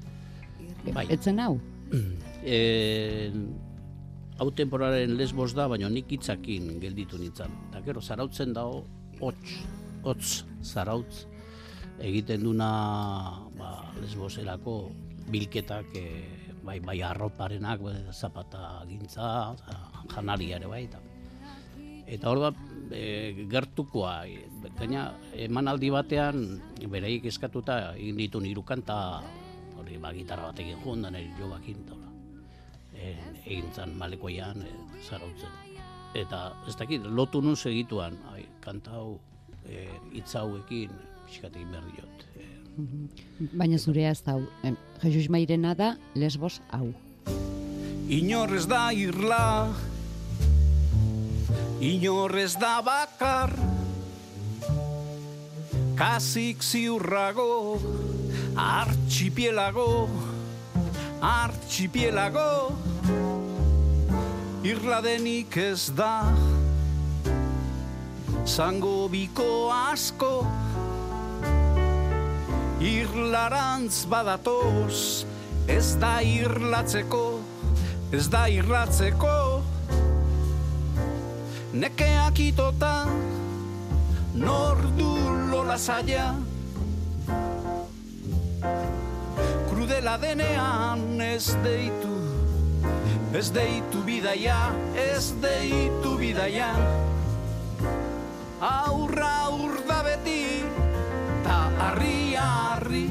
Bai. 0.95 1.03
Etzen 1.13 1.37
hau? 1.43 1.59
E, 2.41 3.29
hau 4.41 4.47
temporaren 4.57 5.13
lesbos 5.19 5.51
da, 5.53 5.67
baina 5.69 5.91
nik 5.93 6.09
hitzakin 6.15 6.71
gelditu 6.81 7.19
nintzen. 7.21 7.53
Eta 7.67 7.83
gero, 7.85 8.01
zarautzen 8.01 8.55
dago, 8.55 8.81
hots, 9.19 9.59
hots, 10.07 10.31
zarautz, 10.63 11.27
egiten 11.99 12.47
duna 12.47 12.71
ba, 13.59 13.75
lesboserako 13.99 14.79
bilketak, 15.29 15.93
e, 15.93 16.55
bai, 16.65 16.79
bai 16.81 16.97
arroparenak, 17.11 17.85
bai, 17.85 17.95
zapata 18.09 18.79
gintza, 18.89 19.53
janaria 20.15 20.57
ere 20.57 20.73
bai, 20.73 20.83
eta 20.89 21.03
Eta 22.09 22.31
hor 22.31 22.39
da, 22.41 22.49
e, 22.91 23.45
gertukoa, 23.49 24.23
gaina 24.79 25.09
emanaldi 25.33 25.91
batean, 25.93 26.43
bereik 26.89 27.25
eskatuta 27.29 27.79
egin 27.95 28.17
ditu 28.17 28.41
hiru 28.45 28.63
kanta, 28.63 29.21
hori 29.77 29.97
ba, 29.97 30.13
gitarra 30.13 30.49
batekin 30.49 30.79
joan, 30.83 31.03
da 31.05 31.11
nire 31.13 31.33
jo 31.39 31.49
bakin. 31.51 31.83
E, 32.93 33.15
egin 33.45 33.69
zan 33.75 33.95
malekoian, 33.97 34.61
e, 34.61 34.71
zarautzen. 35.07 35.53
Eta 36.17 36.49
ez 36.67 36.75
dakit, 36.75 37.05
lotu 37.05 37.41
nun 37.41 37.55
segituan, 37.55 38.17
ai, 38.33 38.43
kanta 38.61 38.97
hau, 38.97 39.19
e, 39.65 39.87
hitz 40.13 40.33
hauekin, 40.35 40.91
pixkat 41.27 41.55
egin 41.55 41.71
behar 41.71 41.91
diot. 41.93 42.25
E, 42.35 42.49
Baina 43.59 43.77
zurea 43.77 44.11
ez 44.11 44.21
da. 44.23 44.37
Em, 44.63 44.75
Jesus 45.03 45.25
Ismailena 45.25 45.75
da 45.75 45.93
lesbos 46.15 46.61
hau. 46.71 46.93
Inorrez 48.09 48.65
da 48.67 48.89
irla 48.95 49.69
Inorrez 51.79 52.57
da 52.59 52.81
bakar 52.83 53.53
Kasik 55.95 56.63
ziurrago 56.63 57.79
Artxipielago 58.55 60.09
Artxipielago 61.21 62.75
Irla 64.63 64.99
denik 65.01 65.55
ez 65.57 65.91
da 65.95 66.27
Zango 68.43 69.07
biko 69.07 69.71
asko 69.71 70.33
Irlarantz 72.79 74.05
badatoz 74.11 75.25
Ez 75.67 75.95
da 75.99 76.19
irlatzeko 76.23 77.23
Ez 78.11 78.27
da 78.31 78.47
irlatzeko 78.51 79.48
Nekeak 81.79 82.35
itota 82.43 83.07
Nor 84.35 84.79
du 84.99 85.07
lola 85.47 85.77
zaila. 85.79 86.35
Krudela 89.69 90.17
denean 90.19 91.21
ez 91.23 91.55
deitu 91.63 92.11
Ez 93.31 93.47
deitu 93.55 94.03
bidaia 94.03 94.59
Ez 94.99 95.31
deitu 95.39 96.17
bidaia. 96.19 96.73
Aurra 98.59 99.31
aur 99.47 99.79
da 99.87 100.03
beti 100.03 100.65
Ta 101.47 101.61
harri 101.79 102.35
harri. 102.35 103.07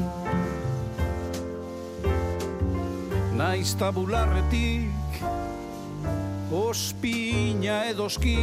Naiz 3.33 3.73
tabularretik 3.81 5.25
Ospina 6.49 7.83
edoski, 7.91 8.39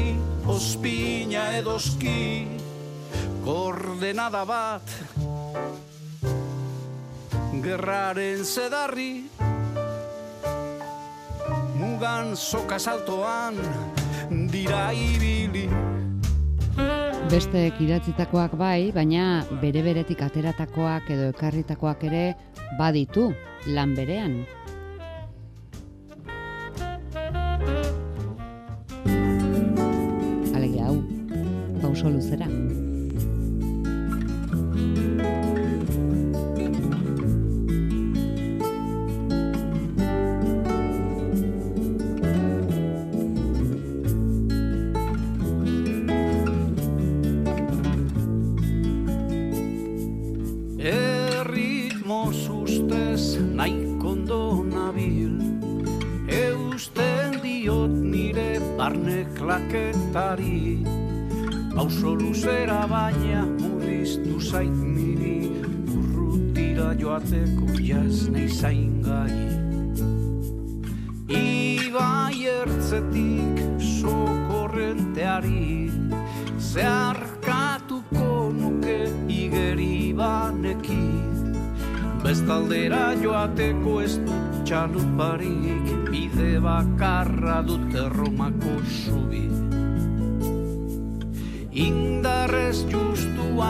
ospina 0.46 1.48
edoski 1.58 2.46
Koordenada 3.42 4.44
bat 4.46 4.92
Gerraren 7.64 8.44
zedarri 8.46 9.26
Mugan 11.80 12.36
soka 12.38 12.78
saltoan 12.78 13.58
Dira 14.54 14.92
ibili 14.94 15.66
Besteek 17.32 17.82
idatzitakoak 17.82 18.54
bai, 18.54 18.92
baina 18.94 19.42
bere 19.64 19.82
beretik 19.82 20.22
ateratakoak 20.22 21.10
edo 21.10 21.32
ekarritakoak 21.34 22.06
ere 22.06 22.28
baditu 22.78 23.32
lan 23.74 23.98
berean. 23.98 24.44
Pauso 32.06 32.10
luzera. 32.10 32.48
Erritmo 50.78 52.30
ustez 52.30 53.40
nahiko 53.42 54.10
ondo 54.10 54.64
nabil 54.64 55.40
Eusten 56.30 57.42
diot 57.42 57.90
nire 57.90 58.60
barne 58.78 59.26
klaketari 59.38 60.75
Pauso 61.76 62.16
luzera 62.16 62.88
baina 62.88 63.42
murriztu 63.60 64.40
zait 64.40 64.72
niri 64.72 65.52
Urrutira 65.92 66.94
joateko 67.02 67.68
jaz 67.88 68.30
nahi 68.32 68.48
zain 68.48 68.94
gai. 69.04 69.36
Ibai 71.40 72.48
ertzetik 72.54 73.60
sokorrenteari 73.90 75.92
Zeharkatuko 76.72 78.32
nuke 78.62 78.98
igeri 79.28 80.16
baneki. 80.16 81.04
Bestaldera 82.24 83.04
joateko 83.20 84.00
ez 84.06 84.14
dut 84.24 84.64
txaluparik 84.64 85.92
Bide 86.08 86.54
bakarra 86.64 87.60
dut 87.68 88.00
erromako 88.06 88.80
zubi 89.04 89.35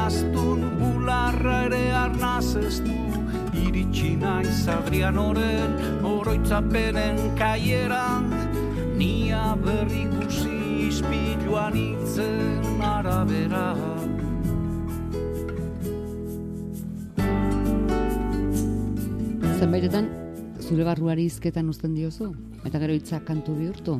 astun 0.05 0.61
bularra 0.77 1.63
ere 1.65 1.81
arnaz 1.97 2.55
ez 2.59 2.77
du 2.85 2.95
Iritsi 3.57 4.11
naiz 4.21 4.67
Adrianoren 4.69 5.73
oroitzapenen 6.05 7.17
kaieran 7.39 8.27
Nia 8.99 9.55
berri 9.63 10.03
guzi 10.11 10.59
ispiluan 10.89 11.77
itzen 11.79 12.83
arabera 12.91 13.71
Zenbaitetan 19.55 20.11
zure 20.61 20.85
barruari 20.85 21.25
hizketan 21.31 21.73
uzten 21.73 21.97
diozu? 21.97 22.29
Eta 22.67 22.77
gero 22.83 22.93
hitzak 22.93 23.25
kantu 23.25 23.57
bihurtu? 23.57 23.97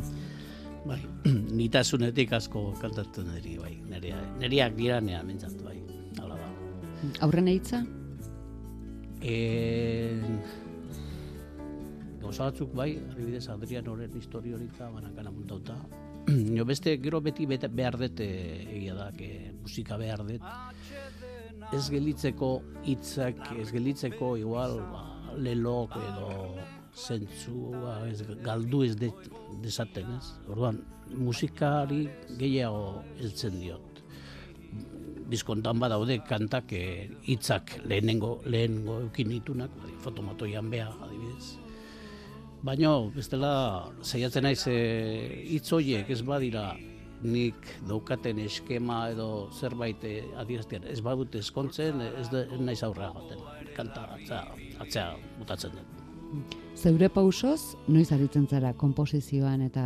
Bai, 0.86 1.02
nitasunetik 1.60 2.38
asko 2.38 2.68
kantatzen 2.82 3.34
diri, 3.40 3.58
bai. 3.58 3.74
Nerea, 3.90 4.22
neriak 4.42 4.78
dira 4.78 5.02
nea 5.02 5.24
mentzat, 5.26 5.58
bai. 5.66 5.80
Hala 6.22 6.38
da. 6.40 6.50
Aurren 7.26 7.50
hitza? 7.52 7.84
En... 9.22 10.40
Gauza 12.22 12.50
batzuk 12.50 12.74
bai, 12.74 12.96
adibidez 13.12 13.48
Adrian 13.54 13.88
horren 13.92 14.16
histori 14.18 14.54
hori 14.56 14.68
eta 14.72 14.90
banakana 14.94 15.32
muntauta. 15.34 15.76
Jo 16.28 16.66
beste 16.72 16.96
gero 17.02 17.22
beti 17.22 17.46
behar 17.46 17.98
dut 18.02 18.22
eh, 18.26 18.66
egia 18.78 18.96
da, 18.98 19.12
que 19.14 19.54
musika 19.62 19.98
behar 19.98 20.26
dut. 20.26 20.42
Ez 21.74 21.84
gelitzeko 21.90 22.50
hitzak, 22.86 23.42
ez 23.62 23.70
gelitzeko 23.74 24.36
igual 24.38 24.80
ba, 24.92 25.06
lelok 25.38 25.98
edo 26.02 26.32
zentzua 26.96 27.98
ez 28.08 28.24
galdu 28.42 28.84
ez 28.86 28.96
de, 28.98 29.12
desaten, 29.62 30.16
ez? 30.18 30.32
Orduan, 30.48 30.80
musikari 31.14 32.06
gehiago 32.40 33.04
heltzen 33.20 33.60
diot 33.60 33.95
diskontan 35.30 35.80
badaude 35.80 36.20
kantak 36.28 36.74
eh, 36.74 37.10
hitzak 37.28 37.80
lehenengo 37.86 38.40
lehenengo 38.46 39.00
eukin 39.06 39.30
ditunak, 39.34 39.72
bai, 39.84 39.94
fotomatoian 40.04 40.70
bea 40.70 40.90
adibidez. 41.02 41.56
Baina, 42.66 42.96
bestela, 43.14 43.54
saiatzen 44.02 44.46
naiz 44.48 44.64
eh, 44.72 45.46
hitz 45.54 45.72
horiek 45.74 46.10
ez 46.10 46.22
badira 46.26 46.72
nik 47.26 47.68
daukaten 47.88 48.40
eskema 48.44 49.06
edo 49.14 49.50
zerbait 49.54 50.04
eh, 50.06 50.24
adieraztean 50.42 50.88
ez 50.92 51.00
badut 51.06 51.36
eskontzen, 51.40 52.02
ez, 52.08 52.28
da, 52.34 52.46
naiz 52.60 52.82
aurrera 52.84 53.14
baten. 53.16 53.42
Kanta 53.76 54.06
atzea, 54.16 54.42
atzea 54.82 55.08
mutatzen 55.40 55.76
dut. 55.76 56.02
Zeure 56.76 57.10
pausoz, 57.10 57.76
noiz 57.88 58.10
aritzen 58.12 58.48
zara 58.48 58.74
komposizioan 58.74 59.62
eta 59.68 59.86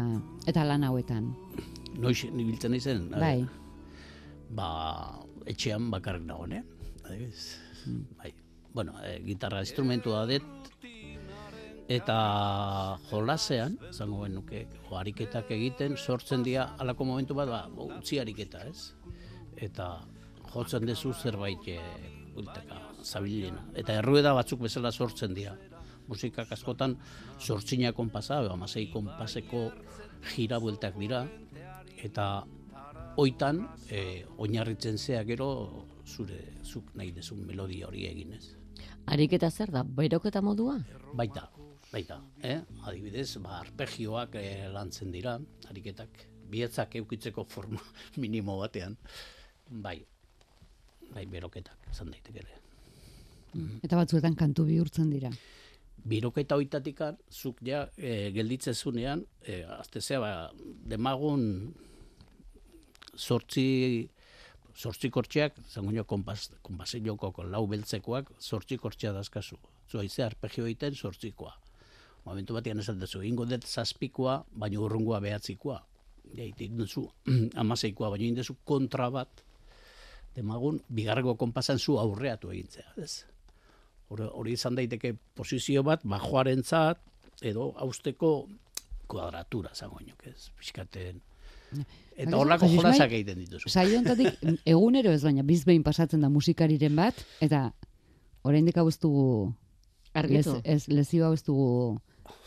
eta 0.49 0.65
lan 0.65 0.85
hauetan? 0.87 1.31
Noiz 1.99 2.23
nibiltzen 2.31 2.73
naizen? 2.73 3.09
Bai. 3.13 3.43
Ba, 4.55 4.69
etxean 5.49 5.89
bakarrik 5.93 6.25
nago, 6.27 6.45
ne? 6.47 6.63
Adibidez. 7.05 7.57
Bai. 8.19 8.33
Bueno, 8.73 8.93
e, 9.01 9.17
gitarra 9.25 9.63
instrumentua 9.65 10.25
dut, 10.29 10.45
eta 11.89 12.17
jolasean, 13.09 13.79
zango 13.91 14.21
genuke, 14.27 14.67
o, 14.91 14.97
ariketak 14.99 15.49
egiten, 15.55 15.97
sortzen 15.97 16.45
dira, 16.45 16.67
alako 16.77 17.07
momentu 17.09 17.37
bat, 17.37 17.49
ba, 17.49 17.63
utzi 17.97 18.19
ariketa, 18.21 18.61
ez? 18.69 18.93
Eta 19.57 19.89
jotzen 20.53 20.85
dezu 20.85 21.15
zerbait 21.17 21.65
e, 21.73 21.79
bulteka, 22.35 22.77
zabiliena. 23.01 23.65
Eta 23.73 23.97
errueda 24.03 24.35
batzuk 24.37 24.61
bezala 24.67 24.93
sortzen 24.93 25.33
dira. 25.33 25.55
Musikak 26.09 26.53
askotan 26.53 26.95
sortzina 27.41 27.91
konpasa, 27.97 28.39
amasei 28.53 28.87
konpaseko 28.93 29.65
jira 30.35 30.61
bueltak 30.61 30.97
dira, 31.01 31.23
eta 32.05 32.29
oitan 33.19 33.65
e, 33.91 34.23
oinarritzen 34.39 34.97
zea 34.97 35.23
gero 35.27 35.49
zure 36.07 36.39
zuk 36.63 36.93
nahi 36.95 37.11
dezun 37.11 37.41
melodia 37.47 37.87
hori 37.89 38.05
eginez. 38.07 38.55
Ariketa 39.11 39.49
zer 39.51 39.73
da, 39.73 39.83
beroketa 39.83 40.41
modua? 40.45 40.77
Baita, 41.17 41.49
baita, 41.91 42.19
eh? 42.45 42.59
adibidez, 42.87 43.31
ba, 43.43 43.59
arpegioak 43.59 44.37
eh, 44.39 44.69
lantzen 44.71 45.11
dira, 45.11 45.35
ariketak, 45.69 46.23
bietzak 46.49 46.95
eukitzeko 47.01 47.43
forma 47.49 47.81
minimo 48.23 48.57
batean, 48.61 48.95
bai, 49.69 49.97
bai, 51.09 51.25
beroketak, 51.25 51.89
esan 51.91 52.13
daiteke 52.13 52.43
ere. 52.45 52.59
Eta 53.83 53.97
batzuetan 53.97 54.37
kantu 54.37 54.67
bihurtzen 54.69 55.09
dira. 55.09 55.31
Biroketa 56.09 56.55
hoitatikan, 56.55 57.17
zuk 57.27 57.59
ja 57.65 57.83
e, 57.97 58.29
gelditzen 58.31 58.77
zunean, 58.77 59.25
e, 59.43 59.63
azte 59.75 59.99
zea, 60.05 60.21
ba, 60.23 60.33
demagun 60.93 61.73
sortzi 63.19 64.09
sortzi 64.79 65.09
kortxeak, 65.11 65.57
zango 65.67 65.91
nio 65.91 66.05
konpasilloko 66.07 67.43
lau 67.51 67.65
beltzekoak, 67.67 68.31
sortzi 68.39 68.77
kortxea 68.79 69.11
dazkazu. 69.13 69.57
Zu 69.89 69.99
haize 69.99 70.23
arpegio 70.23 70.65
egiten 70.69 70.95
sortzikoa. 70.95 71.53
Momentu 72.25 72.55
batean 72.55 72.79
esan 72.79 72.99
duzu, 73.01 73.23
ingo 73.25 73.45
dut 73.49 73.65
zazpikoa, 73.67 74.43
baina 74.61 74.79
urrungoa 74.79 75.19
behatzikoa. 75.23 75.79
Egiten 76.35 76.77
duzu, 76.79 77.07
amaseikoa, 77.63 78.11
baina 78.13 78.27
egin 78.27 78.39
duzu 78.39 78.55
kontra 78.63 79.09
bat, 79.11 79.43
demagun, 80.35 80.79
bigarrego 80.87 81.35
konpasan 81.39 81.79
zu 81.79 81.97
aurreatu 81.99 82.53
egintzea. 82.53 82.93
Ez? 83.01 83.25
Hori, 84.09 84.29
hori 84.31 84.55
izan 84.55 84.77
daiteke 84.77 85.15
posizio 85.35 85.83
bat, 85.83 86.05
bajoaren 86.07 86.63
zat, 86.63 87.01
edo 87.41 87.71
hausteko 87.81 88.33
kuadratura, 89.09 89.73
zango 89.73 89.99
nio, 90.05 90.15
ez? 90.29 90.51
Piskaten, 90.59 91.19
Eta 92.19 92.35
horlako 92.35 92.65
Josismai, 92.65 92.83
jolasak 92.91 93.11
egiten 93.15 93.39
dituzu. 93.39 93.69
Saio 93.69 93.99
honetatik 93.99 94.41
egunero 94.73 95.11
ez 95.15 95.21
baina 95.23 95.43
bizbehin 95.47 95.83
pasatzen 95.83 96.21
da 96.21 96.29
musikariren 96.29 96.95
bat 96.95 97.15
eta 97.41 97.69
oraindik 98.43 98.77
hau 98.77 98.87
ez 98.89 98.97
dugu 98.99 99.53
Argitu. 100.13 100.59
ez 100.63 100.87
lezio 100.87 101.25
hau 101.25 101.33
ez 101.33 101.43
dugu 101.45 101.99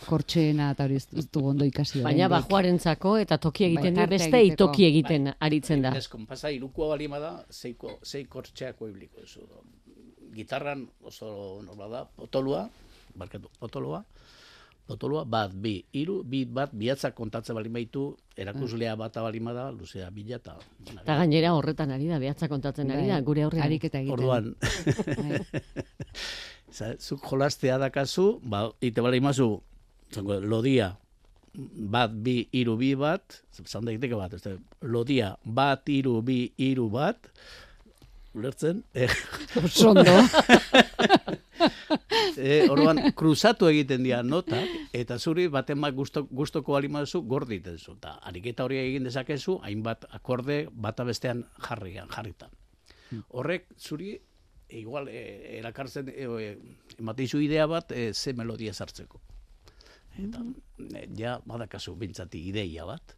kortxeena 0.07 0.71
eta 0.75 0.85
hori 0.85 0.97
ez 1.01 1.07
ez 1.17 1.25
dugu 1.31 1.49
ondo 1.55 1.65
ikasi 1.65 2.03
Baina 2.03 2.27
oraindik. 2.27 2.49
bajoarentzako 2.51 3.17
eta 3.23 3.39
toki 3.39 3.65
egiten 3.71 3.83
Bai, 3.85 3.93
du 3.93 4.01
tarte 4.01 4.17
beste 4.19 4.57
toki 4.57 4.85
egiten 4.87 5.33
aritzen 5.41 5.83
da. 5.83 5.95
Ez, 5.97 6.09
konpasa, 6.09 6.51
irukoa 6.51 6.89
balima 6.95 7.19
da, 7.19 7.33
zeiko, 7.51 7.99
zei 8.05 8.25
kortxeako 8.25 8.89
ibliko 8.89 9.21
duzu. 9.21 9.41
Gitarran 10.35 10.87
oso 11.03 11.61
norma 11.65 11.89
da, 11.89 12.05
potolua, 12.17 12.69
barkatu, 13.15 13.51
potolua, 13.61 14.05
potolua, 14.93 15.25
bat, 15.29 15.53
bi, 15.57 15.79
hiru, 15.97 16.21
bi, 16.29 16.45
bat, 16.45 16.71
bihatzak 16.77 17.17
kontatzen 17.17 17.57
bali 17.57 17.73
baitu, 17.73 18.05
erakuslea 18.37 18.95
bata 19.01 19.25
balima 19.25 19.55
da, 19.57 19.71
luzea 19.73 20.11
bila 20.15 20.37
eta... 20.39 20.57
Eta 20.93 21.17
gainera 21.23 21.55
horretan 21.57 21.93
ari 21.97 22.09
da, 22.11 22.21
behatza 22.23 22.49
kontatzen 22.53 22.93
ari 22.93 23.09
da, 23.09 23.19
Bai, 23.21 23.27
gure 23.27 23.47
aurrean. 23.49 23.67
Ariketa 23.67 24.03
egiten. 24.03 24.17
Orduan, 24.19 24.53
Bai. 25.17 25.41
Za- 26.77 26.97
zuk 27.01 27.25
jolastea 27.29 27.77
dakazu, 27.81 28.39
ba, 28.49 28.65
ite 28.81 29.05
bala 29.05 29.17
imazu, 29.19 29.49
zango, 30.13 30.39
lodia, 30.41 30.93
bat, 31.53 32.13
bi, 32.25 32.39
hiru, 32.57 32.79
bi, 32.81 32.95
bat, 32.97 33.43
zan 33.67 33.85
daiteke 33.89 34.17
bat, 34.17 34.33
ez 34.39 34.43
da, 34.47 34.57
lodia, 34.89 35.35
bat, 35.45 35.85
hiru, 35.93 36.21
bi, 36.25 36.47
hiru, 36.57 36.89
bat, 36.93 37.29
ulertzen, 38.33 38.81
eh, 38.97 39.09
Oso 39.61 39.93
eh, 42.37 42.67
orduan, 42.71 43.01
kruzatu 43.19 43.69
egiten 43.71 44.03
dira 44.07 44.23
notak, 44.23 44.69
eta 44.97 45.19
zuri 45.19 45.49
baten 45.53 45.81
bat 45.81 45.95
gusto, 45.95 46.25
gustoko 46.31 46.77
alimazu 46.77 47.23
gorditen 47.29 47.79
zu. 47.79 47.97
Ta, 48.01 48.17
ariketa 48.29 48.67
hori 48.67 48.81
egin 48.81 49.09
dezakezu, 49.09 49.59
hainbat 49.63 50.07
akorde 50.11 50.67
bata 50.73 51.07
bestean 51.09 51.45
jarrian, 51.69 52.11
jarrita. 52.13 52.51
Horrek 53.29 53.69
zuri, 53.79 54.15
igual, 54.73 55.09
e, 55.09 55.59
erakartzen, 55.59 56.09
e, 56.09 56.27
e, 56.27 56.53
ematen 56.99 57.43
idea 57.43 57.67
bat, 57.67 57.93
e, 57.93 58.13
ze 58.15 58.33
melodia 58.33 58.73
sartzeko. 58.73 59.21
Eta, 60.19 60.45
e, 60.95 61.09
ja, 61.17 61.41
badakazu, 61.45 61.97
bintzati 61.97 62.49
ideia 62.49 62.85
bat. 62.85 63.17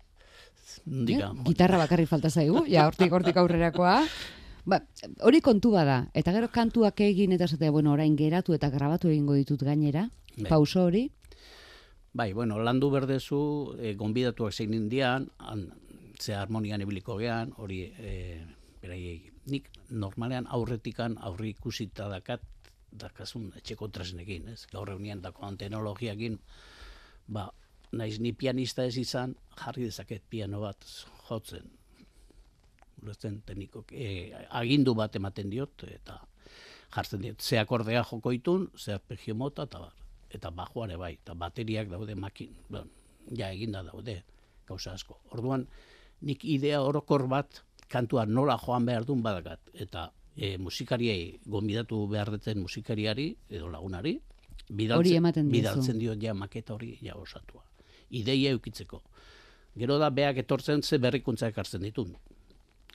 Nondik 0.87 1.21
Eh, 1.21 1.45
Gitarra 1.49 1.79
bakarrik 1.79 2.09
falta 2.09 2.31
zaigu, 2.31 2.65
ja 2.69 2.87
hortik 2.89 3.13
hortik 3.13 3.37
aurrerakoa. 3.37 4.01
Ba, 4.65 4.81
hori 5.21 5.41
kontu 5.45 5.75
bada, 5.75 6.07
eta 6.17 6.33
gero 6.33 6.49
kantuak 6.49 7.01
egin 7.05 7.33
eta 7.37 7.45
esatea, 7.45 7.71
bueno, 7.71 7.93
orain 7.93 8.17
geratu 8.17 8.55
eta 8.57 8.71
grabatu 8.73 9.11
egingo 9.13 9.35
ditut 9.37 9.63
gainera, 9.63 10.09
Bai. 10.37 10.49
pauso 10.49 10.87
hori, 10.89 11.11
Bai, 12.15 12.33
bueno, 12.33 12.61
landu 12.63 12.93
berdezu, 12.93 13.75
e, 13.75 13.97
gonbidatuak 13.99 14.55
zein 14.55 14.75
indian, 14.77 15.27
han, 15.43 15.65
ze 16.23 16.37
harmonian 16.39 16.85
ibiliko 16.85 17.17
gean, 17.19 17.51
hori, 17.59 17.81
e, 17.99 18.13
beraiei, 18.81 19.33
nik 19.51 19.67
normalean 19.91 20.47
aurretikan 20.47 21.17
aurri 21.19 21.51
ikusita 21.57 22.07
dakat, 22.13 22.45
dakasun 22.95 23.49
etxeko 23.59 23.89
tresnekin, 23.91 24.47
ez? 24.55 24.61
Gaur 24.71 24.95
egunean 24.95 25.25
dakoan 25.25 25.59
teknologiakin, 25.59 26.39
ba, 27.35 27.49
naiz 27.91 28.21
ni 28.23 28.31
pianista 28.33 28.87
ez 28.87 28.95
izan, 29.03 29.35
jarri 29.59 29.91
dezaket 29.91 30.23
piano 30.31 30.63
bat 30.63 30.87
jotzen. 31.27 31.67
Ulertzen 33.05 33.43
teknikok, 33.47 33.93
e, 33.93 34.33
agindu 34.51 34.95
bat 34.97 35.17
ematen 35.17 35.51
diot, 35.53 35.85
eta 35.93 36.19
jartzen 36.95 37.21
diot, 37.21 37.43
ze 37.43 37.59
akordea 37.61 38.05
joko 38.09 38.33
itun, 38.33 38.71
ze 38.77 38.95
arpegio 38.97 39.35
mota, 39.35 39.69
eta 39.69 39.79
bar 39.79 39.93
eta 40.35 40.51
bajoare 40.51 40.97
bai, 40.99 41.13
eta 41.15 41.35
bateriak 41.39 41.91
daude 41.93 42.15
makin, 42.19 42.57
bueno, 42.69 42.91
ja 43.39 43.53
eginda 43.53 43.85
daude, 43.87 44.23
gauza 44.67 44.95
asko. 44.95 45.21
Orduan, 45.31 45.67
nik 46.27 46.45
idea 46.45 46.83
orokor 46.83 47.29
bat, 47.31 47.63
kantua 47.89 48.25
nola 48.27 48.57
joan 48.59 48.87
behar 48.89 49.07
duen 49.07 49.23
badakat, 49.23 49.71
eta 49.87 50.09
e, 50.37 50.57
musikariei, 50.59 51.39
gonbidatu 51.47 52.07
behar 52.11 52.33
duten 52.35 52.63
musikariari, 52.65 53.29
edo 53.51 53.71
lagunari, 53.71 54.19
bidaltzen, 54.69 55.27
Hori 55.29 55.51
bidaltzen 55.53 56.01
diot 56.01 56.21
ja 56.23 56.35
maketa 56.35 56.75
hori 56.75 56.95
ja 57.03 57.15
osatua. 57.21 57.63
Ideia 58.11 58.53
eukitzeko. 58.55 59.03
Gero 59.77 59.99
da, 59.99 60.11
beak 60.11 60.39
etortzen 60.45 60.83
ze 60.83 60.99
berrikuntza 60.99 61.49
ekartzen 61.51 61.83
ditun. 61.83 62.15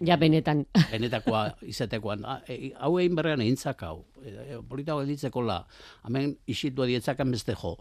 Ja, 0.06 0.16
benetan. 0.20 0.66
benetakoa 0.94 1.44
izatekoan, 1.68 2.26
ah, 2.26 2.40
e, 2.48 2.72
hau 2.80 2.94
egin 3.02 3.18
berrean 3.20 3.44
egintzak 3.44 3.84
hau. 3.88 4.04
E, 4.24 4.34
e, 4.46 4.60
polita 4.70 4.96
gelditzeko 5.00 5.44
la, 5.44 5.60
hemen 6.08 6.36
isitua 6.48 6.88
dietzakan 6.90 7.36
beste 7.36 7.56
jo. 7.60 7.76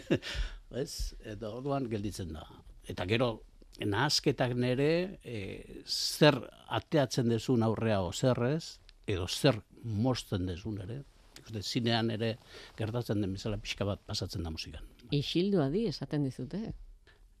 Ez? 0.82 1.14
Eta 1.28 1.50
orduan 1.50 1.88
gelditzen 1.90 2.32
da. 2.36 2.46
Eta 2.88 3.06
gero, 3.10 3.32
nahazketak 3.80 4.54
nere, 4.58 5.18
e, 5.24 5.38
zer 5.86 6.38
ateatzen 6.72 7.28
dezun 7.32 7.64
aurrea 7.66 8.00
o 8.02 8.12
zer 8.12 8.38
ez, 8.52 8.78
edo 9.06 9.26
zer 9.28 9.58
mosten 9.82 10.46
dezun 10.46 10.78
ere. 10.84 11.02
Uste, 11.42 11.62
zinean 11.62 12.10
ere 12.14 12.36
gertatzen 12.78 13.20
den 13.22 13.32
bezala 13.34 13.58
pixka 13.58 13.86
bat 13.88 14.02
pasatzen 14.06 14.44
da 14.46 14.52
musikan. 14.54 14.86
Isildu 15.10 15.62
adi 15.64 15.86
esaten 15.90 16.24
dizute. 16.28 16.60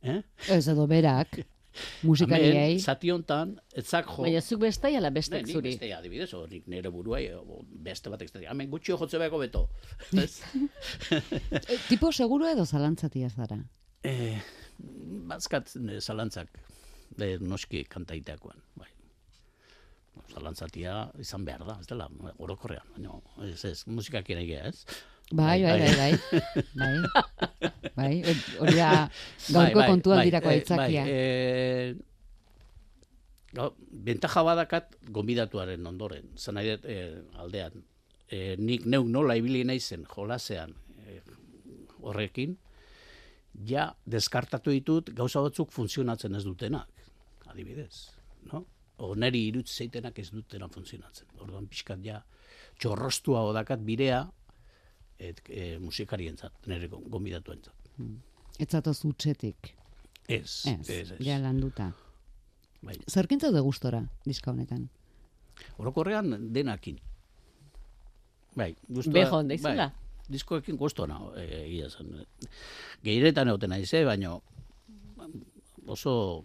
Eh? 0.02 0.18
Ez 0.50 0.66
edo 0.68 0.88
berak, 0.90 1.38
musikariei. 2.02 2.78
Zati 2.80 3.10
hontan, 3.14 3.54
etzak 3.76 4.08
jo. 4.10 4.22
Baina 4.26 4.40
zuk 4.40 4.60
bestai 4.60 4.94
ala 4.96 5.10
Ne, 5.10 5.14
bestek 5.14 5.46
zuri. 5.46 5.70
beste 5.70 5.92
adibidez, 5.94 6.30
o, 6.34 6.46
nik 6.50 6.66
nire 6.68 6.90
buruai, 6.90 7.22
beste 7.84 8.10
batek 8.12 8.32
da, 8.34 8.44
hemen 8.50 8.70
gutxio 8.70 8.98
jotze 9.00 9.18
behako 9.18 9.38
beto. 9.42 9.68
Ez? 10.24 10.42
E, 11.10 11.78
tipo 11.88 12.12
seguro 12.12 12.48
edo 12.48 12.64
zalantzatia 12.66 13.30
zara. 13.30 13.58
Eh, 14.04 14.40
bazkat 15.28 15.76
eh, 15.76 16.00
zalantzak, 16.00 16.58
de 17.16 17.38
noski 17.40 17.84
kantaiteakoan, 17.84 18.60
bai. 18.76 18.88
Zalantzatia 20.32 21.10
izan 21.20 21.44
behar 21.44 21.64
da, 21.66 21.78
ez 21.80 21.86
dela, 21.88 22.08
orokorrean, 22.38 22.88
baina 22.96 23.16
ez 23.48 23.64
ez, 23.64 23.78
musikak 23.86 24.28
egia 24.30 24.66
ez? 24.68 24.84
Bai, 25.32 25.62
bai, 25.64 25.78
bai, 25.80 25.92
bai. 25.96 26.12
Bai, 26.76 26.96
bai. 27.96 28.14
e, 28.20 28.34
hori 28.60 28.74
da 28.76 28.90
gaurko 29.54 29.84
kontu 29.88 30.12
aldirako 30.12 30.50
eh, 30.50 30.56
aitzakia. 30.58 31.04
Bai, 31.06 31.12
eh, 31.12 31.94
gau, 33.56 33.70
bentaja 34.08 34.42
badakat 34.44 34.98
gombidatuaren 35.08 35.86
ondoren, 35.88 36.28
zan 36.36 36.58
nahi 36.60 36.74
eh, 36.76 37.16
aldean. 37.40 37.80
Eh, 38.32 38.56
nik 38.58 38.84
neuk 38.88 39.08
nola 39.08 39.36
ibili 39.40 39.64
naizen 39.68 40.04
jolasean 40.08 40.74
eh, 41.06 41.22
horrekin, 42.04 42.58
ja 43.68 43.88
deskartatu 44.04 44.72
ditut 44.72 45.14
gauza 45.16 45.40
batzuk 45.44 45.72
funtzionatzen 45.72 46.36
ez 46.36 46.44
dutenak, 46.44 47.08
adibidez. 47.48 48.10
No? 48.52 48.64
O 49.00 49.14
neri 49.16 49.46
irutz 49.48 49.70
zeitenak 49.72 50.18
ez 50.20 50.28
dutena 50.32 50.68
funtzionatzen. 50.68 51.28
Orduan 51.40 51.66
pixkat 51.72 52.04
ja 52.04 52.20
txorrostua 52.80 53.42
odakat 53.48 53.80
birea 53.84 54.26
et, 55.22 55.40
e, 55.48 55.78
musikarientzat, 55.82 56.66
nire 56.70 56.88
gombidatuentzat. 56.90 57.74
Etzatoz 58.62 58.98
utxetik. 59.08 59.72
Ez, 60.28 60.62
Ez, 60.66 60.88
ez, 60.90 61.10
ez. 61.12 61.20
ja 61.20 61.38
landuta. 61.42 61.90
Bai. 62.82 62.96
Zerkintza 63.10 63.50
de 63.54 63.60
gustora, 63.62 64.02
diska 64.26 64.50
honetan. 64.50 64.88
Orokorrean 65.78 66.52
denakin. 66.54 66.98
Bai, 68.56 68.72
gustua, 68.88 69.12
Bejo 69.12 69.38
onda 69.38 69.54
izela. 69.54 69.88
Bai, 69.90 70.28
diskoekin 70.32 70.76
gustu 70.76 71.06
na, 71.06 71.18
e, 71.36 71.46
egia 71.66 71.90
zen. 71.90 72.12
Geiretan 73.04 73.50
egoten 73.52 73.70
naize, 73.74 74.04
baino 74.04 74.40
oso 75.86 76.44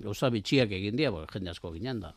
gauza 0.00 0.30
bitxiak 0.34 0.72
egin 0.72 0.96
dira, 0.96 1.26
jende 1.32 1.50
asko 1.50 1.72
ginen 1.72 2.00
da. 2.00 2.14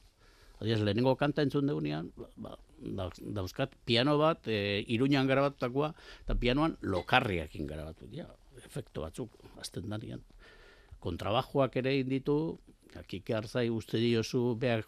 Adiaz, 0.61 0.79
lehenengo 0.81 1.15
kanta 1.17 1.43
entzun 1.45 1.67
deunean, 1.69 2.09
ba, 2.41 2.55
da, 2.79 3.09
dauzkat 3.39 3.75
piano 3.85 4.17
bat, 4.17 4.47
e, 4.49 4.83
iruñan 4.93 5.29
garabatutakoa, 5.29 5.91
eta 6.25 6.35
pianoan 6.35 6.77
lokarriakin 6.81 7.67
garabatu 7.69 8.09
dira. 8.09 8.29
Efekto 8.57 9.03
batzuk, 9.05 9.35
azten 9.61 9.89
danian. 9.89 10.23
Kontrabajoak 11.03 11.77
ere 11.83 11.93
egin 11.93 12.09
ditu, 12.15 12.37
akike 12.97 13.35
hartzai 13.37 13.67
uste 13.69 14.01
diozu 14.01 14.55
behar 14.59 14.85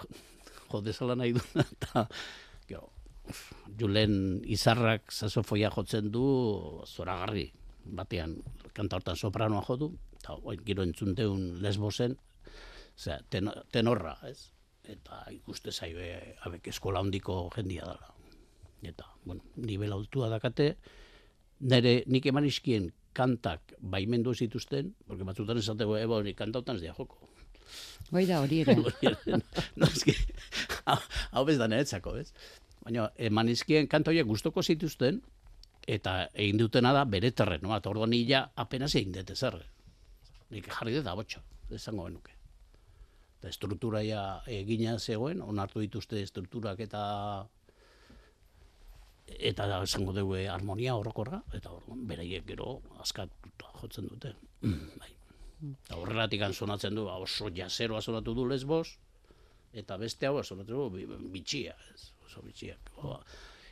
jodezala 0.72 1.16
nahi 1.20 1.36
duna, 1.38 1.66
eta 1.76 2.08
gero, 2.70 2.90
Julen 3.80 4.42
izarrak 4.50 5.12
saxofoia 5.14 5.70
jotzen 5.74 6.10
du 6.14 6.24
zoragarri 6.90 7.46
batean 8.00 8.38
kanta 8.74 8.98
hortan 8.98 9.18
sopranoa 9.18 9.62
jo 9.68 9.76
du 9.78 9.90
eta 10.18 10.38
gero 10.66 10.84
entzun 10.84 11.14
deun 11.16 11.44
lesbosen 11.64 12.16
osea, 12.98 13.20
ten, 13.30 13.52
tenorra 13.72 14.18
ez 14.28 14.50
eta 14.90 15.24
ikuste 15.32 15.72
zaio 15.72 16.00
abek 16.48 16.68
eskola 16.74 17.04
handiko 17.04 17.50
jendia 17.56 17.86
dela 17.86 18.14
eta 18.94 19.06
bueno 19.26 19.42
nivel 19.56 19.94
altua 19.94 20.30
dakate 20.30 20.76
nire 21.60 22.04
nik 22.08 22.26
eman 22.26 22.46
izkien 22.46 22.92
kantak 23.14 23.74
baimendu 23.80 24.34
zituzten 24.34 24.96
porque 25.08 25.24
batzutan 25.24 25.58
esateko 25.58 25.98
ebo 25.98 26.22
ni 26.24 26.34
kantautan 26.34 26.76
ez 26.76 26.82
dira 26.82 26.96
joko 26.98 27.30
Bai 28.10 28.26
da 28.26 28.40
hori 28.42 28.64
ere. 28.64 28.74
no, 29.80 29.86
eski, 29.86 30.16
hau, 30.90 31.44
bez 31.46 31.60
da 31.60 31.68
niretzako, 31.70 32.16
ez? 32.18 32.32
Baina, 32.82 33.10
eman 33.30 33.52
izkien 33.54 33.86
kanta 33.92 34.10
horiek 34.10 34.26
gustoko 34.26 34.64
zituzten, 34.64 35.20
eta 35.86 36.16
egin 36.34 36.58
dutena 36.58 36.94
da 36.96 37.06
bere 37.06 37.30
terrenoa, 37.30 37.78
eta 37.78 37.92
orduan 37.94 38.10
nila 38.16 38.48
apenas 38.64 38.96
egin 38.96 39.14
dut 39.20 39.36
ezer. 39.36 39.60
Nik 40.50 40.72
jarri 40.74 40.98
dut 40.98 41.14
abotxo, 41.14 41.44
esango 41.70 42.08
genuke. 42.10 42.39
Eta 43.40 43.48
estruktura 43.48 44.02
ja 44.04 44.42
egina 44.52 44.98
zegoen, 45.00 45.42
onartu 45.42 45.80
dituzte 45.80 46.20
estrukturak 46.22 46.80
eta 46.84 47.02
eta 49.40 49.68
esango 49.84 50.14
dugu 50.14 50.36
harmonia 50.52 50.96
orokorra, 51.00 51.40
eta 51.54 51.72
orduan 51.72 52.02
beraiek 52.10 52.46
gero 52.50 52.80
askatuta 53.00 53.72
jotzen 53.82 54.10
dute. 54.10 54.34
bai. 55.00 55.12
Eta 55.70 56.00
horregatik 56.00 56.44
sonatzen 56.54 56.96
du, 56.96 57.06
ba, 57.06 57.18
oso 57.20 57.50
jazeroa 57.56 58.02
sonatu 58.02 58.34
du 58.36 58.48
lesbos, 58.48 58.98
eta 59.74 59.98
beste 59.98 60.28
hau 60.28 60.44
sonatu 60.44 60.74
du 60.76 60.90
bi- 60.98 61.08
bitxia, 61.32 61.76
ez, 61.94 62.12
oso 62.26 62.42
bitxiak. 62.44 62.92
Ba, 63.04 63.20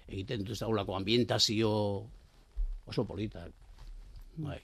egiten 0.08 0.44
dut 0.48 0.56
zaulako 0.56 0.96
ambientazio 0.96 1.70
oso 2.88 3.06
politak. 3.06 3.52
Bai, 4.38 4.62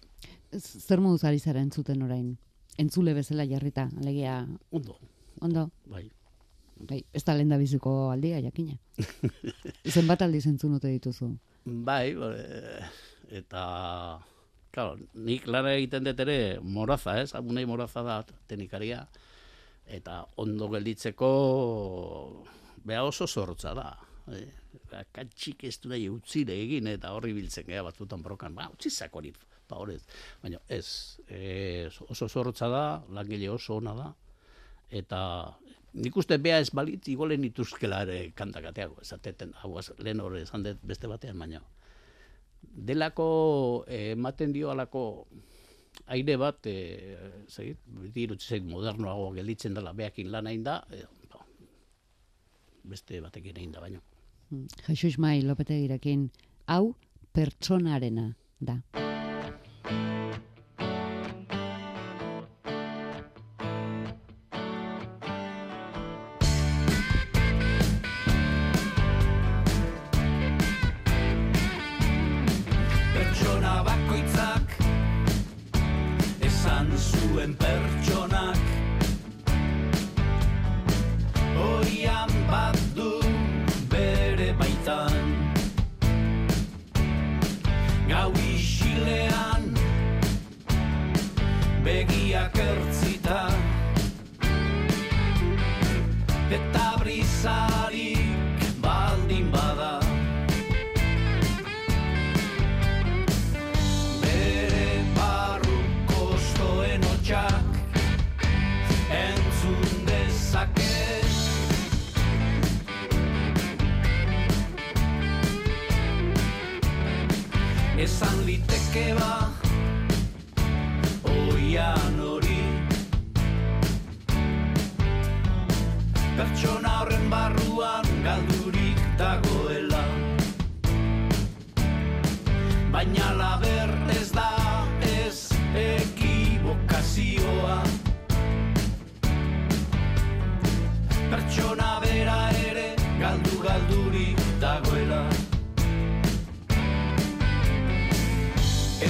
Zer 0.53 1.01
moduz 1.01 1.23
ari 1.25 1.39
zara 1.39 1.59
entzuten 1.65 2.03
orain? 2.05 2.37
Entzule 2.77 3.13
bezala 3.13 3.45
jarrita, 3.45 3.89
alegia, 4.01 4.47
ondo, 4.71 4.97
ondo, 5.41 5.69
bai. 5.85 6.07
bai, 6.77 7.03
ez 7.13 7.23
da 7.23 7.35
lehen 7.37 7.53
biziko 7.61 8.09
aldia, 8.11 8.39
jakina. 8.41 8.77
Zenbat 9.93 10.23
aldiz 10.25 10.47
entzun 10.49 10.79
dituzu? 10.81 11.29
Bai, 11.65 12.15
ba, 12.17 12.31
eh, 12.33 12.87
eta, 13.39 13.65
claro, 14.73 14.97
nik 15.13 15.45
lara 15.47 15.75
egiten 15.77 16.09
dut 16.09 16.25
ere 16.25 16.37
moraza, 16.61 17.19
ez? 17.21 17.35
Amunei 17.37 17.65
moraza 17.69 18.01
da 18.01 18.17
tenikaria, 18.49 19.05
eta 19.85 20.23
ondo 20.41 20.69
gelditzeko 20.73 21.29
beha 22.83 23.03
oso 23.05 23.27
zorrotza 23.27 23.73
da. 23.77 23.87
Eh, 24.33 24.49
katxik 25.13 25.63
ez 25.67 25.77
du 25.81 25.89
nahi 25.91 26.07
utzire 26.09 26.55
egin 26.55 26.87
eta 26.87 27.13
horri 27.13 27.33
biltzen 27.37 27.65
gea 27.67 27.83
batzutan 27.85 28.21
brokan, 28.23 28.55
ba, 28.55 28.69
utzizak 28.73 29.15
hori, 29.15 29.33
horrez. 29.79 30.01
Baina 30.41 30.59
ez, 30.69 31.19
eh, 31.27 31.89
oso 32.09 32.27
zorrotza 32.29 32.67
da, 32.69 33.03
langile 33.09 33.49
oso 33.49 33.75
ona 33.77 33.93
da, 33.93 34.13
eta 34.89 35.19
nik 35.93 36.15
uste 36.17 36.37
beha 36.37 36.59
ez 36.59 36.69
balit, 36.73 37.07
igolen 37.07 37.43
ituzkela 37.43 38.01
ere 38.01 38.31
kantakateago, 38.35 38.99
esateten, 39.01 39.53
hau 39.61 39.77
az- 39.77 39.93
lehen 39.99 40.19
hori 40.19 40.41
esan 40.41 40.63
dut 40.63 40.79
beste 40.83 41.07
batean, 41.07 41.37
baina 41.39 41.61
delako 42.63 43.83
eh, 43.87 44.11
ematen 44.11 44.53
dio 44.53 44.71
alako 44.71 45.27
aire 46.07 46.37
bat, 46.37 46.65
e, 46.65 47.17
zait 47.47 47.77
modernoago 48.65 49.31
gelditzen 49.35 49.73
dela 49.75 49.93
beakin 49.93 50.31
lan 50.31 50.47
hain 50.47 50.63
da, 50.63 50.79
e, 50.91 51.03
beste 52.83 53.21
batekin 53.21 53.57
egin 53.57 53.71
da 53.71 53.79
baino. 53.79 54.01
Jesus 54.87 55.17
Mai 55.19 55.41
Lopetegirekin, 55.41 56.31
hau 56.67 56.95
pertsonarena 57.33 58.33
da. 58.59 58.79
Pertsona 73.13 73.83
bakoitzak 73.83 74.67
esan 76.47 76.87
zuen 76.97 77.51
pertsonak 77.55 77.82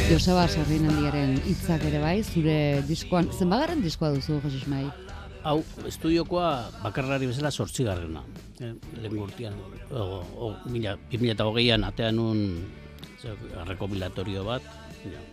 Joseba 0.09 0.43
Sarrinaldiaren 0.47 1.37
hitzak 1.47 1.83
ere 1.87 1.99
bai, 2.03 2.17
zure 2.23 2.55
diskoan, 2.87 3.29
zenbagarren 3.33 3.81
diskoa 3.83 4.11
duzu, 4.13 4.37
Jose 4.43 4.59
Ismail? 4.59 4.89
Hau, 5.47 5.57
estudiokoa 5.87 6.49
bakarrari 6.83 7.27
bezala 7.27 7.51
sortzigarrena. 7.51 8.21
Eh, 8.61 8.73
lehen 9.01 9.17
urtean, 9.23 9.55
o, 9.91 10.21
o, 10.21 10.51
mila, 10.71 10.95
2008an 11.11 11.87
atean 11.87 12.19
un 12.21 12.43
rekomilatorio 13.69 14.43
bat, 14.47 14.67
ja, 15.05 15.23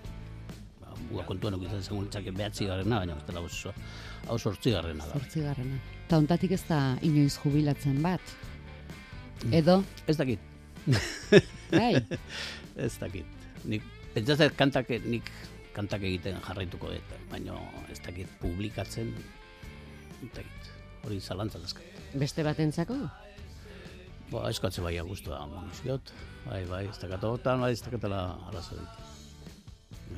ba, 0.80 0.94
Ua 1.11 1.24
kontuan 1.26 1.56
okizan 1.59 1.83
zengo 1.83 2.04
litzake 2.04 2.30
behatzi 2.30 2.68
garrena, 2.70 3.00
baina 3.02 3.16
ez 3.18 3.26
dela 3.26 3.40
oso, 3.42 3.72
hau 4.28 4.38
sortzi 4.38 4.70
garrena 4.74 5.06
da. 5.06 5.18
Zortzigarrena. 5.18 5.78
Ta 6.09 6.18
ontatik 6.22 6.54
ez 6.54 6.62
da 6.68 6.80
inoiz 7.06 7.35
jubilatzen 7.42 7.98
bat. 8.04 8.37
Edo, 9.50 9.80
Ez 10.06 10.16
dakit, 10.18 10.38
bai, 11.72 11.96
ez 12.87 12.94
dakit. 13.00 13.26
Nik, 13.64 13.83
pentsatzen 14.14 14.56
kantak, 14.58 14.90
nik 15.06 15.30
kantak 15.76 16.04
egiten 16.06 16.40
jarraituko 16.46 16.90
dut, 16.92 17.14
baina 17.30 17.58
ez 17.92 18.00
dakit 18.04 18.30
publikatzen, 18.42 19.12
ez 20.20 20.32
dakit, 20.34 20.72
hori 21.04 21.20
zalantza 21.20 21.62
dazkat. 21.62 21.86
Beste 22.18 22.44
batentzako? 22.46 22.98
Ba, 24.30 24.48
eskatze 24.50 24.82
bai 24.82 24.96
guztua 25.06 25.44
muniziot, 25.50 26.12
bai, 26.46 26.64
bai, 26.70 26.84
ez 26.90 26.98
dakat 27.02 27.24
hortan, 27.26 27.62
bai, 27.64 27.72
ez 27.74 27.82
dakatela 27.82 28.24
arazo 28.50 28.78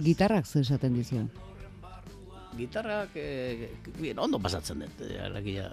gitarrak 0.00 0.46
zer 0.46 0.62
esaten 0.62 0.94
dizu. 0.96 1.26
Gitarrak, 2.56 3.16
e, 3.16 3.70
bien, 3.98 4.18
ondo 4.18 4.38
pasatzen 4.38 4.84
dut, 4.84 5.04
e, 5.08 5.18
alegia. 5.20 5.70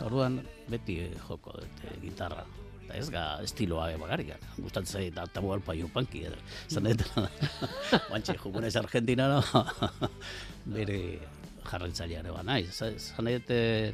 Orduan, 0.00 0.40
beti 0.72 0.96
eh, 1.04 1.10
joko 1.28 1.52
dut 1.58 1.84
e, 1.84 1.96
gitarra. 2.00 2.44
Eta 2.90 2.98
ez 2.98 3.10
ga 3.14 3.24
estiloa 3.44 3.84
bakarrik, 4.00 4.32
gustatzen 4.58 4.98
zait 4.98 5.14
da 5.14 5.22
tabu 5.30 5.52
alpa 5.54 5.76
jupanki, 5.78 6.24
edo. 6.26 6.38
Zan 6.66 6.88
dut, 6.88 7.04
bantxe, 8.10 8.34
jugunez 8.42 8.74
Argentinara, 8.80 9.38
bere 10.74 10.98
jarraitzailea 11.68 12.32
ba 12.34 12.42
naiz. 12.42 12.72
Zan 12.74 13.30
dut, 13.30 13.52
e, 13.54 13.92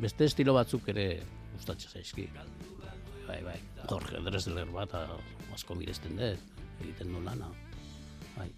beste 0.00 0.24
estilo 0.24 0.54
batzuk 0.56 0.88
ere 0.94 1.20
gustatzen 1.58 1.98
zaizki. 1.98 2.24
Bai, 3.26 3.42
bai, 3.44 3.58
Jorge 3.90 4.22
Dressler 4.24 4.72
bat, 4.72 4.96
asko 5.52 5.76
miresten 5.76 6.16
dut, 6.16 6.64
egiten 6.80 7.12
du 7.12 7.20
lana. 7.20 7.52
Bai. 8.38 8.48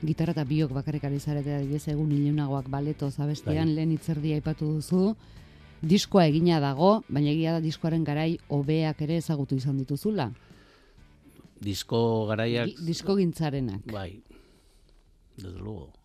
Gitarra 0.00 0.32
eta 0.32 0.48
biok 0.48 0.72
bakarrik 0.72 1.04
ari 1.04 1.20
zarete 1.20 1.52
adibidez 1.58 1.88
egun 1.92 2.16
ilunagoak 2.16 2.72
baleto 2.72 3.10
zabestian 3.10 3.68
Bai. 3.68 3.76
lehen 3.76 3.92
hitzerdia 3.92 4.40
aipatu 4.40 4.72
duzu. 4.78 5.10
Diskoa 5.84 6.26
egina 6.30 6.60
dago, 6.62 7.02
baina 7.08 7.30
egia 7.30 7.52
da 7.56 7.60
diskoaren 7.60 8.04
garai 8.04 8.38
hobeak 8.48 9.02
ere 9.04 9.18
ezagutu 9.20 9.56
izan 9.60 9.76
dituzula. 9.78 10.30
Disko 11.64 11.98
garaiak... 12.28 12.72
Di- 12.72 12.86
disko 12.86 13.16
gintzarenak. 13.16 13.84
Bai, 13.92 14.22
desde 15.36 15.58
luego. 15.58 15.92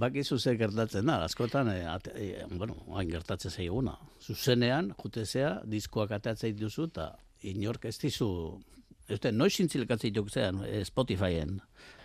Bakizu 0.00 0.38
ze 0.38 0.56
gertatzen 0.56 1.06
da, 1.06 1.18
askotan, 1.24 1.68
e, 1.68 1.84
ate, 1.88 2.12
e, 2.16 2.46
bueno, 2.56 2.76
hain 2.96 3.10
gertatzen 3.10 3.50
zaiguna. 3.50 3.98
Zuzenean, 4.22 4.94
jutezea, 5.02 5.60
diskoak 5.68 6.14
ateatzea 6.16 6.52
duzu, 6.56 6.88
eta 6.88 7.10
inork 7.44 7.84
ez 7.90 7.98
dizu, 8.00 8.28
dut, 9.08 9.28
noiz 9.32 9.58
intzilekatzen 9.60 10.10
dituk 10.12 10.30
zean, 10.32 10.62
e, 10.64 10.84
Spotifyen. 10.88 11.58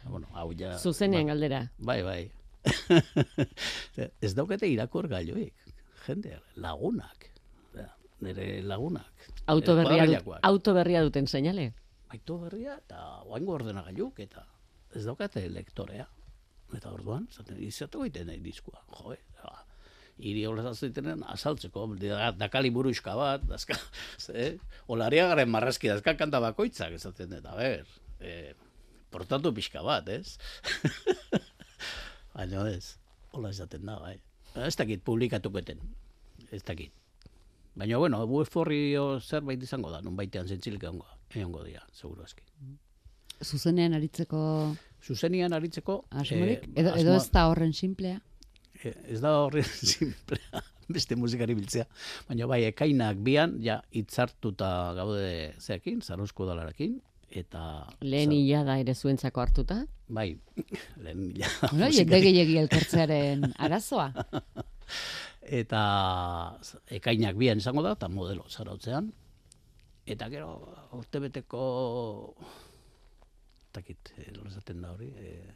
Bueno, 0.09 0.27
hau 0.35 0.51
ja... 0.59 0.75
Zuzenean 0.77 1.31
galdera. 1.31 1.63
Bai, 1.79 2.01
bai. 2.03 2.21
ez 4.25 4.33
daukete 4.37 4.67
irakur 4.69 5.07
gailoik, 5.11 5.55
jende, 6.05 6.37
lagunak. 6.59 7.29
Osea, 7.69 7.89
Nire 8.25 8.61
lagunak. 8.67 9.27
Auto 9.47 9.73
Eh, 9.73 9.83
berria, 9.83 10.05
dut, 10.05 10.23
kuadrillakoak. 10.25 10.39
auto 10.43 10.73
berria 10.73 11.01
duten 11.05 11.27
seinale. 11.27 11.73
Aitu 12.09 12.39
berria 12.41 12.75
eta 12.81 13.21
oaingo 13.29 13.53
ordenagailuk 13.53 14.19
eta 14.19 14.45
ez 14.95 15.03
daukate 15.05 15.45
lektorea. 15.49 16.07
Eta 16.75 16.91
orduan, 16.93 17.27
zaten, 17.33 17.57
izateko 17.65 18.03
egiten 18.05 18.27
nahi 18.29 18.39
diskua. 18.45 18.83
Jo, 18.99 19.13
eh? 19.13 19.21
ba, 19.43 19.65
Iri 20.19 20.41
horretaz 20.45 20.81
azaltzeko, 21.31 21.85
da- 22.01 22.33
dakali 22.35 22.69
buruxka 22.75 23.13
bat, 23.15 23.45
dazka, 23.47 23.77
ze, 24.25 24.57
olariagaren 24.91 25.49
marrazki 25.49 25.87
dazka 25.87 26.17
kanta 26.19 26.41
bakoitzak, 26.43 26.91
esaten 26.97 27.29
dut, 27.31 27.45
a 27.47 27.55
ber, 27.55 27.85
e, 28.19 28.53
portatu 29.09 29.53
pixka 29.55 29.81
bat, 29.81 30.09
ez? 30.09 30.35
Baina 32.39 32.61
ez, 32.71 32.93
hola 33.35 33.49
esaten 33.51 33.83
da, 33.89 33.97
bai. 33.99 34.13
Ez 34.63 34.75
dakit 34.79 35.01
publikatuketen, 35.03 35.81
ez 36.55 36.61
dakit. 36.63 36.93
Baina, 37.75 37.97
bueno, 37.99 38.21
bueforri 38.27 38.93
zerbait 39.19 39.61
izango 39.63 39.91
da, 39.91 39.99
nun 40.01 40.15
baitean 40.15 40.47
zentzilik 40.47 40.83
egongo, 40.87 41.07
egongo 41.35 41.65
dira, 41.67 41.83
seguru 41.95 42.23
aski. 42.23 42.43
Zuzenean 43.43 43.93
aritzeko 43.95 44.39
Zuzenian 45.03 45.53
aritzeko... 45.55 46.01
asmorik? 46.11 46.63
eh, 46.73 46.81
edo, 46.81 46.95
edo 46.99 47.13
asmoa- 47.13 47.21
ez 47.25 47.29
da 47.35 47.43
horren 47.51 47.73
simplea? 47.73 48.17
Eh, 48.83 48.95
ez 49.15 49.19
da 49.23 49.35
horre 49.43 49.63
simplea, 49.93 50.63
beste 50.91 51.15
musikari 51.19 51.55
biltzea. 51.59 51.85
Baina 52.27 52.47
bai, 52.51 52.63
ekainak 52.71 53.19
bian, 53.23 53.57
ja, 53.63 53.77
itzartuta 53.95 54.71
gaude 54.97 55.53
zeakin, 55.59 56.01
zarosko 56.03 56.47
dalarekin, 56.49 56.97
eta... 57.31 57.61
Lehen 58.01 58.31
hila 58.33 58.63
da 58.67 58.77
ere 58.81 58.95
zuentzako 58.95 59.41
hartuta. 59.41 59.83
Bai, 60.07 60.31
lehen 61.03 61.33
Bueno, 61.33 61.85
musikari- 61.85 61.95
jende 61.97 62.21
gehiagi 62.25 62.57
elkartzearen 62.63 63.45
arazoa. 63.57 64.09
eta 65.61 65.81
ekainak 66.99 67.37
bian 67.37 67.61
izango 67.61 67.83
da, 67.85 67.93
eta 67.97 68.09
modelo 68.09 68.45
zarautzean. 68.49 69.11
Eta 70.09 70.29
gero, 70.33 70.49
urtebeteko, 70.97 71.61
takit, 73.75 74.13
eh, 74.17 74.31
esaten 74.49 74.81
da 74.81 74.93
hori, 74.95 75.11
eh, 75.21 75.53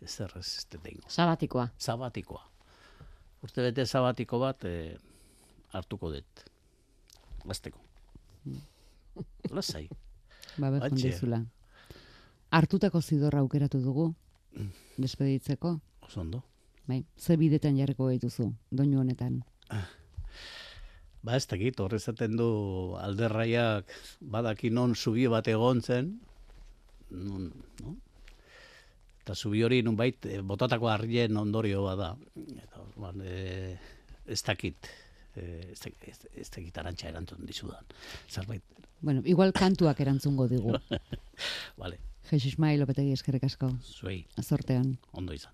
ez 0.00 0.10
zer 0.14 0.32
ez 0.40 0.48
egingo. 0.72 1.08
Sabatikoa. 1.12 1.68
Zabatikoa. 1.78 2.42
Urtebete 3.44 3.84
zabatiko 3.86 4.38
bat 4.40 4.64
eh, 4.64 4.96
hartuko 5.76 6.10
dut. 6.14 6.44
Gazteko. 7.44 7.80
Lasai. 9.50 9.88
Ba, 10.58 10.70
ber, 10.70 10.84
Atxe. 10.84 11.08
dizula. 11.08 11.42
Hartutako 12.50 13.02
zidorra 13.02 13.40
aukeratu 13.44 13.80
dugu, 13.80 14.14
despeditzeko. 14.96 15.78
Oso 16.02 16.20
ondo. 16.20 16.42
Bai, 16.88 17.04
ze 17.18 17.36
bidetan 17.36 17.76
jarriko 17.76 18.08
gaituzu, 18.08 18.52
doinu 18.70 19.00
honetan. 19.02 19.42
Ba 21.22 21.36
ez 21.36 21.46
dakit, 21.50 21.80
horrezaten 21.82 22.36
du 22.38 22.48
alderraiak 22.96 23.90
badaki 24.20 24.70
non 24.70 24.94
zubi 24.94 25.26
bat 25.28 25.48
egon 25.50 25.82
zen, 25.82 26.14
non, 27.10 27.50
no? 27.82 27.96
Eta 29.22 29.34
zubi 29.34 29.60
hori 29.66 29.82
nunbait 29.84 30.24
eh, 30.24 30.40
botatako 30.40 30.88
harrien 30.88 31.36
ondorio 31.36 31.82
bada. 31.84 32.14
Eta 32.62 32.80
orduan, 32.80 33.20
eh, 33.26 33.76
ez 34.24 34.40
dakit, 34.46 34.88
eh, 35.36 35.72
ez 35.72 35.80
dakit, 35.82 36.08
ez, 36.08 36.18
ez 36.32 36.48
dakit 36.48 36.78
arantxa 36.80 37.10
erantzun 37.10 37.44
dizudan. 37.44 37.84
Zerbait, 38.30 38.64
Bueno, 39.00 39.22
igual 39.24 39.52
kantuak 39.52 40.00
erantzungo 40.00 40.48
digu. 40.48 40.74
vale, 41.82 42.00
Jesus 42.30 42.54
Ismail 42.54 42.80
Lopetegi 42.80 43.12
eskerrik 43.12 43.44
asko. 43.44 43.70
zuei, 43.82 44.26
Zortean. 44.42 44.98
ondo 45.12 45.32
izan. 45.32 45.52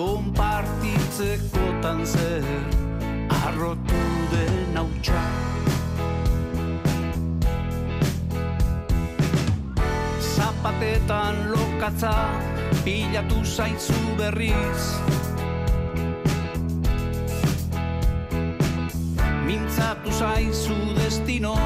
Konpartitzekotan 0.00 2.06
zer 2.06 2.44
Arrotu 3.28 4.00
den 4.32 4.76
hautsa. 4.76 5.22
Zapatetan 10.36 11.36
lokatza 11.52 12.14
Bilatu 12.84 13.44
zaizu 13.44 14.00
berriz. 14.16 14.82
Mintzatu 19.44 20.10
zaizu 20.16 20.78
destino 20.96 21.56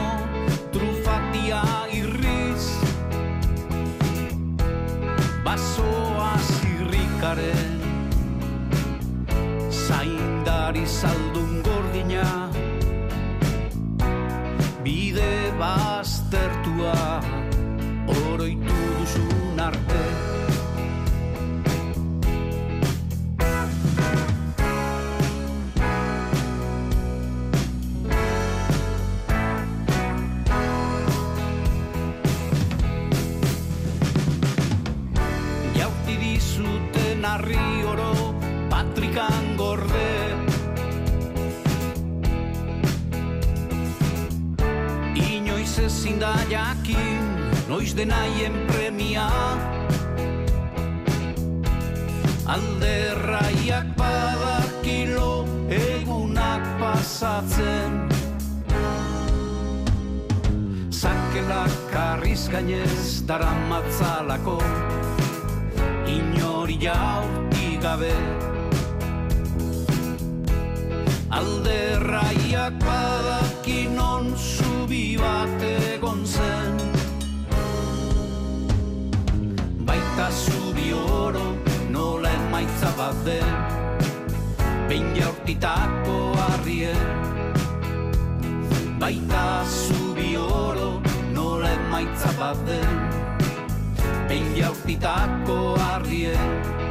Trufatia 0.75 1.63
irriz. 1.95 2.67
Basoa 5.47 6.35
zirrikaren 6.51 7.74
Zaindari 10.65 10.87
zaldun 10.89 11.61
gordina. 11.61 12.25
Bide 14.81 15.53
baztertua 15.61 17.21
Oroitu 18.09 18.79
duzun 18.97 19.61
arte 19.61 20.24
ezin 46.05 46.21
da 46.21 46.35
jakin, 46.51 47.25
noiz 47.69 47.97
denaien 47.97 48.53
premia. 48.69 49.29
Alderraiak 52.47 53.87
badakilo 53.97 55.47
egunak 55.73 56.61
pasatzen. 56.81 58.05
Zakelak 60.91 61.73
karriz 61.93 62.49
gainez 62.53 63.25
daramatzalako 63.25 64.59
Inori 66.05 66.77
jaurti 66.85 67.79
gabe 67.81 68.54
Alderraiak 71.35 72.79
badakin 72.79 73.99
non 73.99 74.39
zubi 74.39 75.19
bat 75.19 75.63
egon 75.67 76.23
zen. 76.23 76.79
Baita 79.83 80.31
zubi 80.31 80.95
oro 80.95 81.59
nola 81.91 82.31
emaitza 82.39 82.91
bat 82.95 83.19
den. 83.27 83.51
Behin 84.87 85.11
jaurtitako 85.17 86.37
harrien 86.39 87.03
Baita 89.03 89.65
zubi 89.67 90.37
oro 90.39 91.03
nola 91.35 91.75
emaitza 91.75 92.31
bat 92.39 92.63
den. 92.63 92.95
Behin 94.31 94.55
jaurtitako 94.55 95.59
harrien 95.83 96.84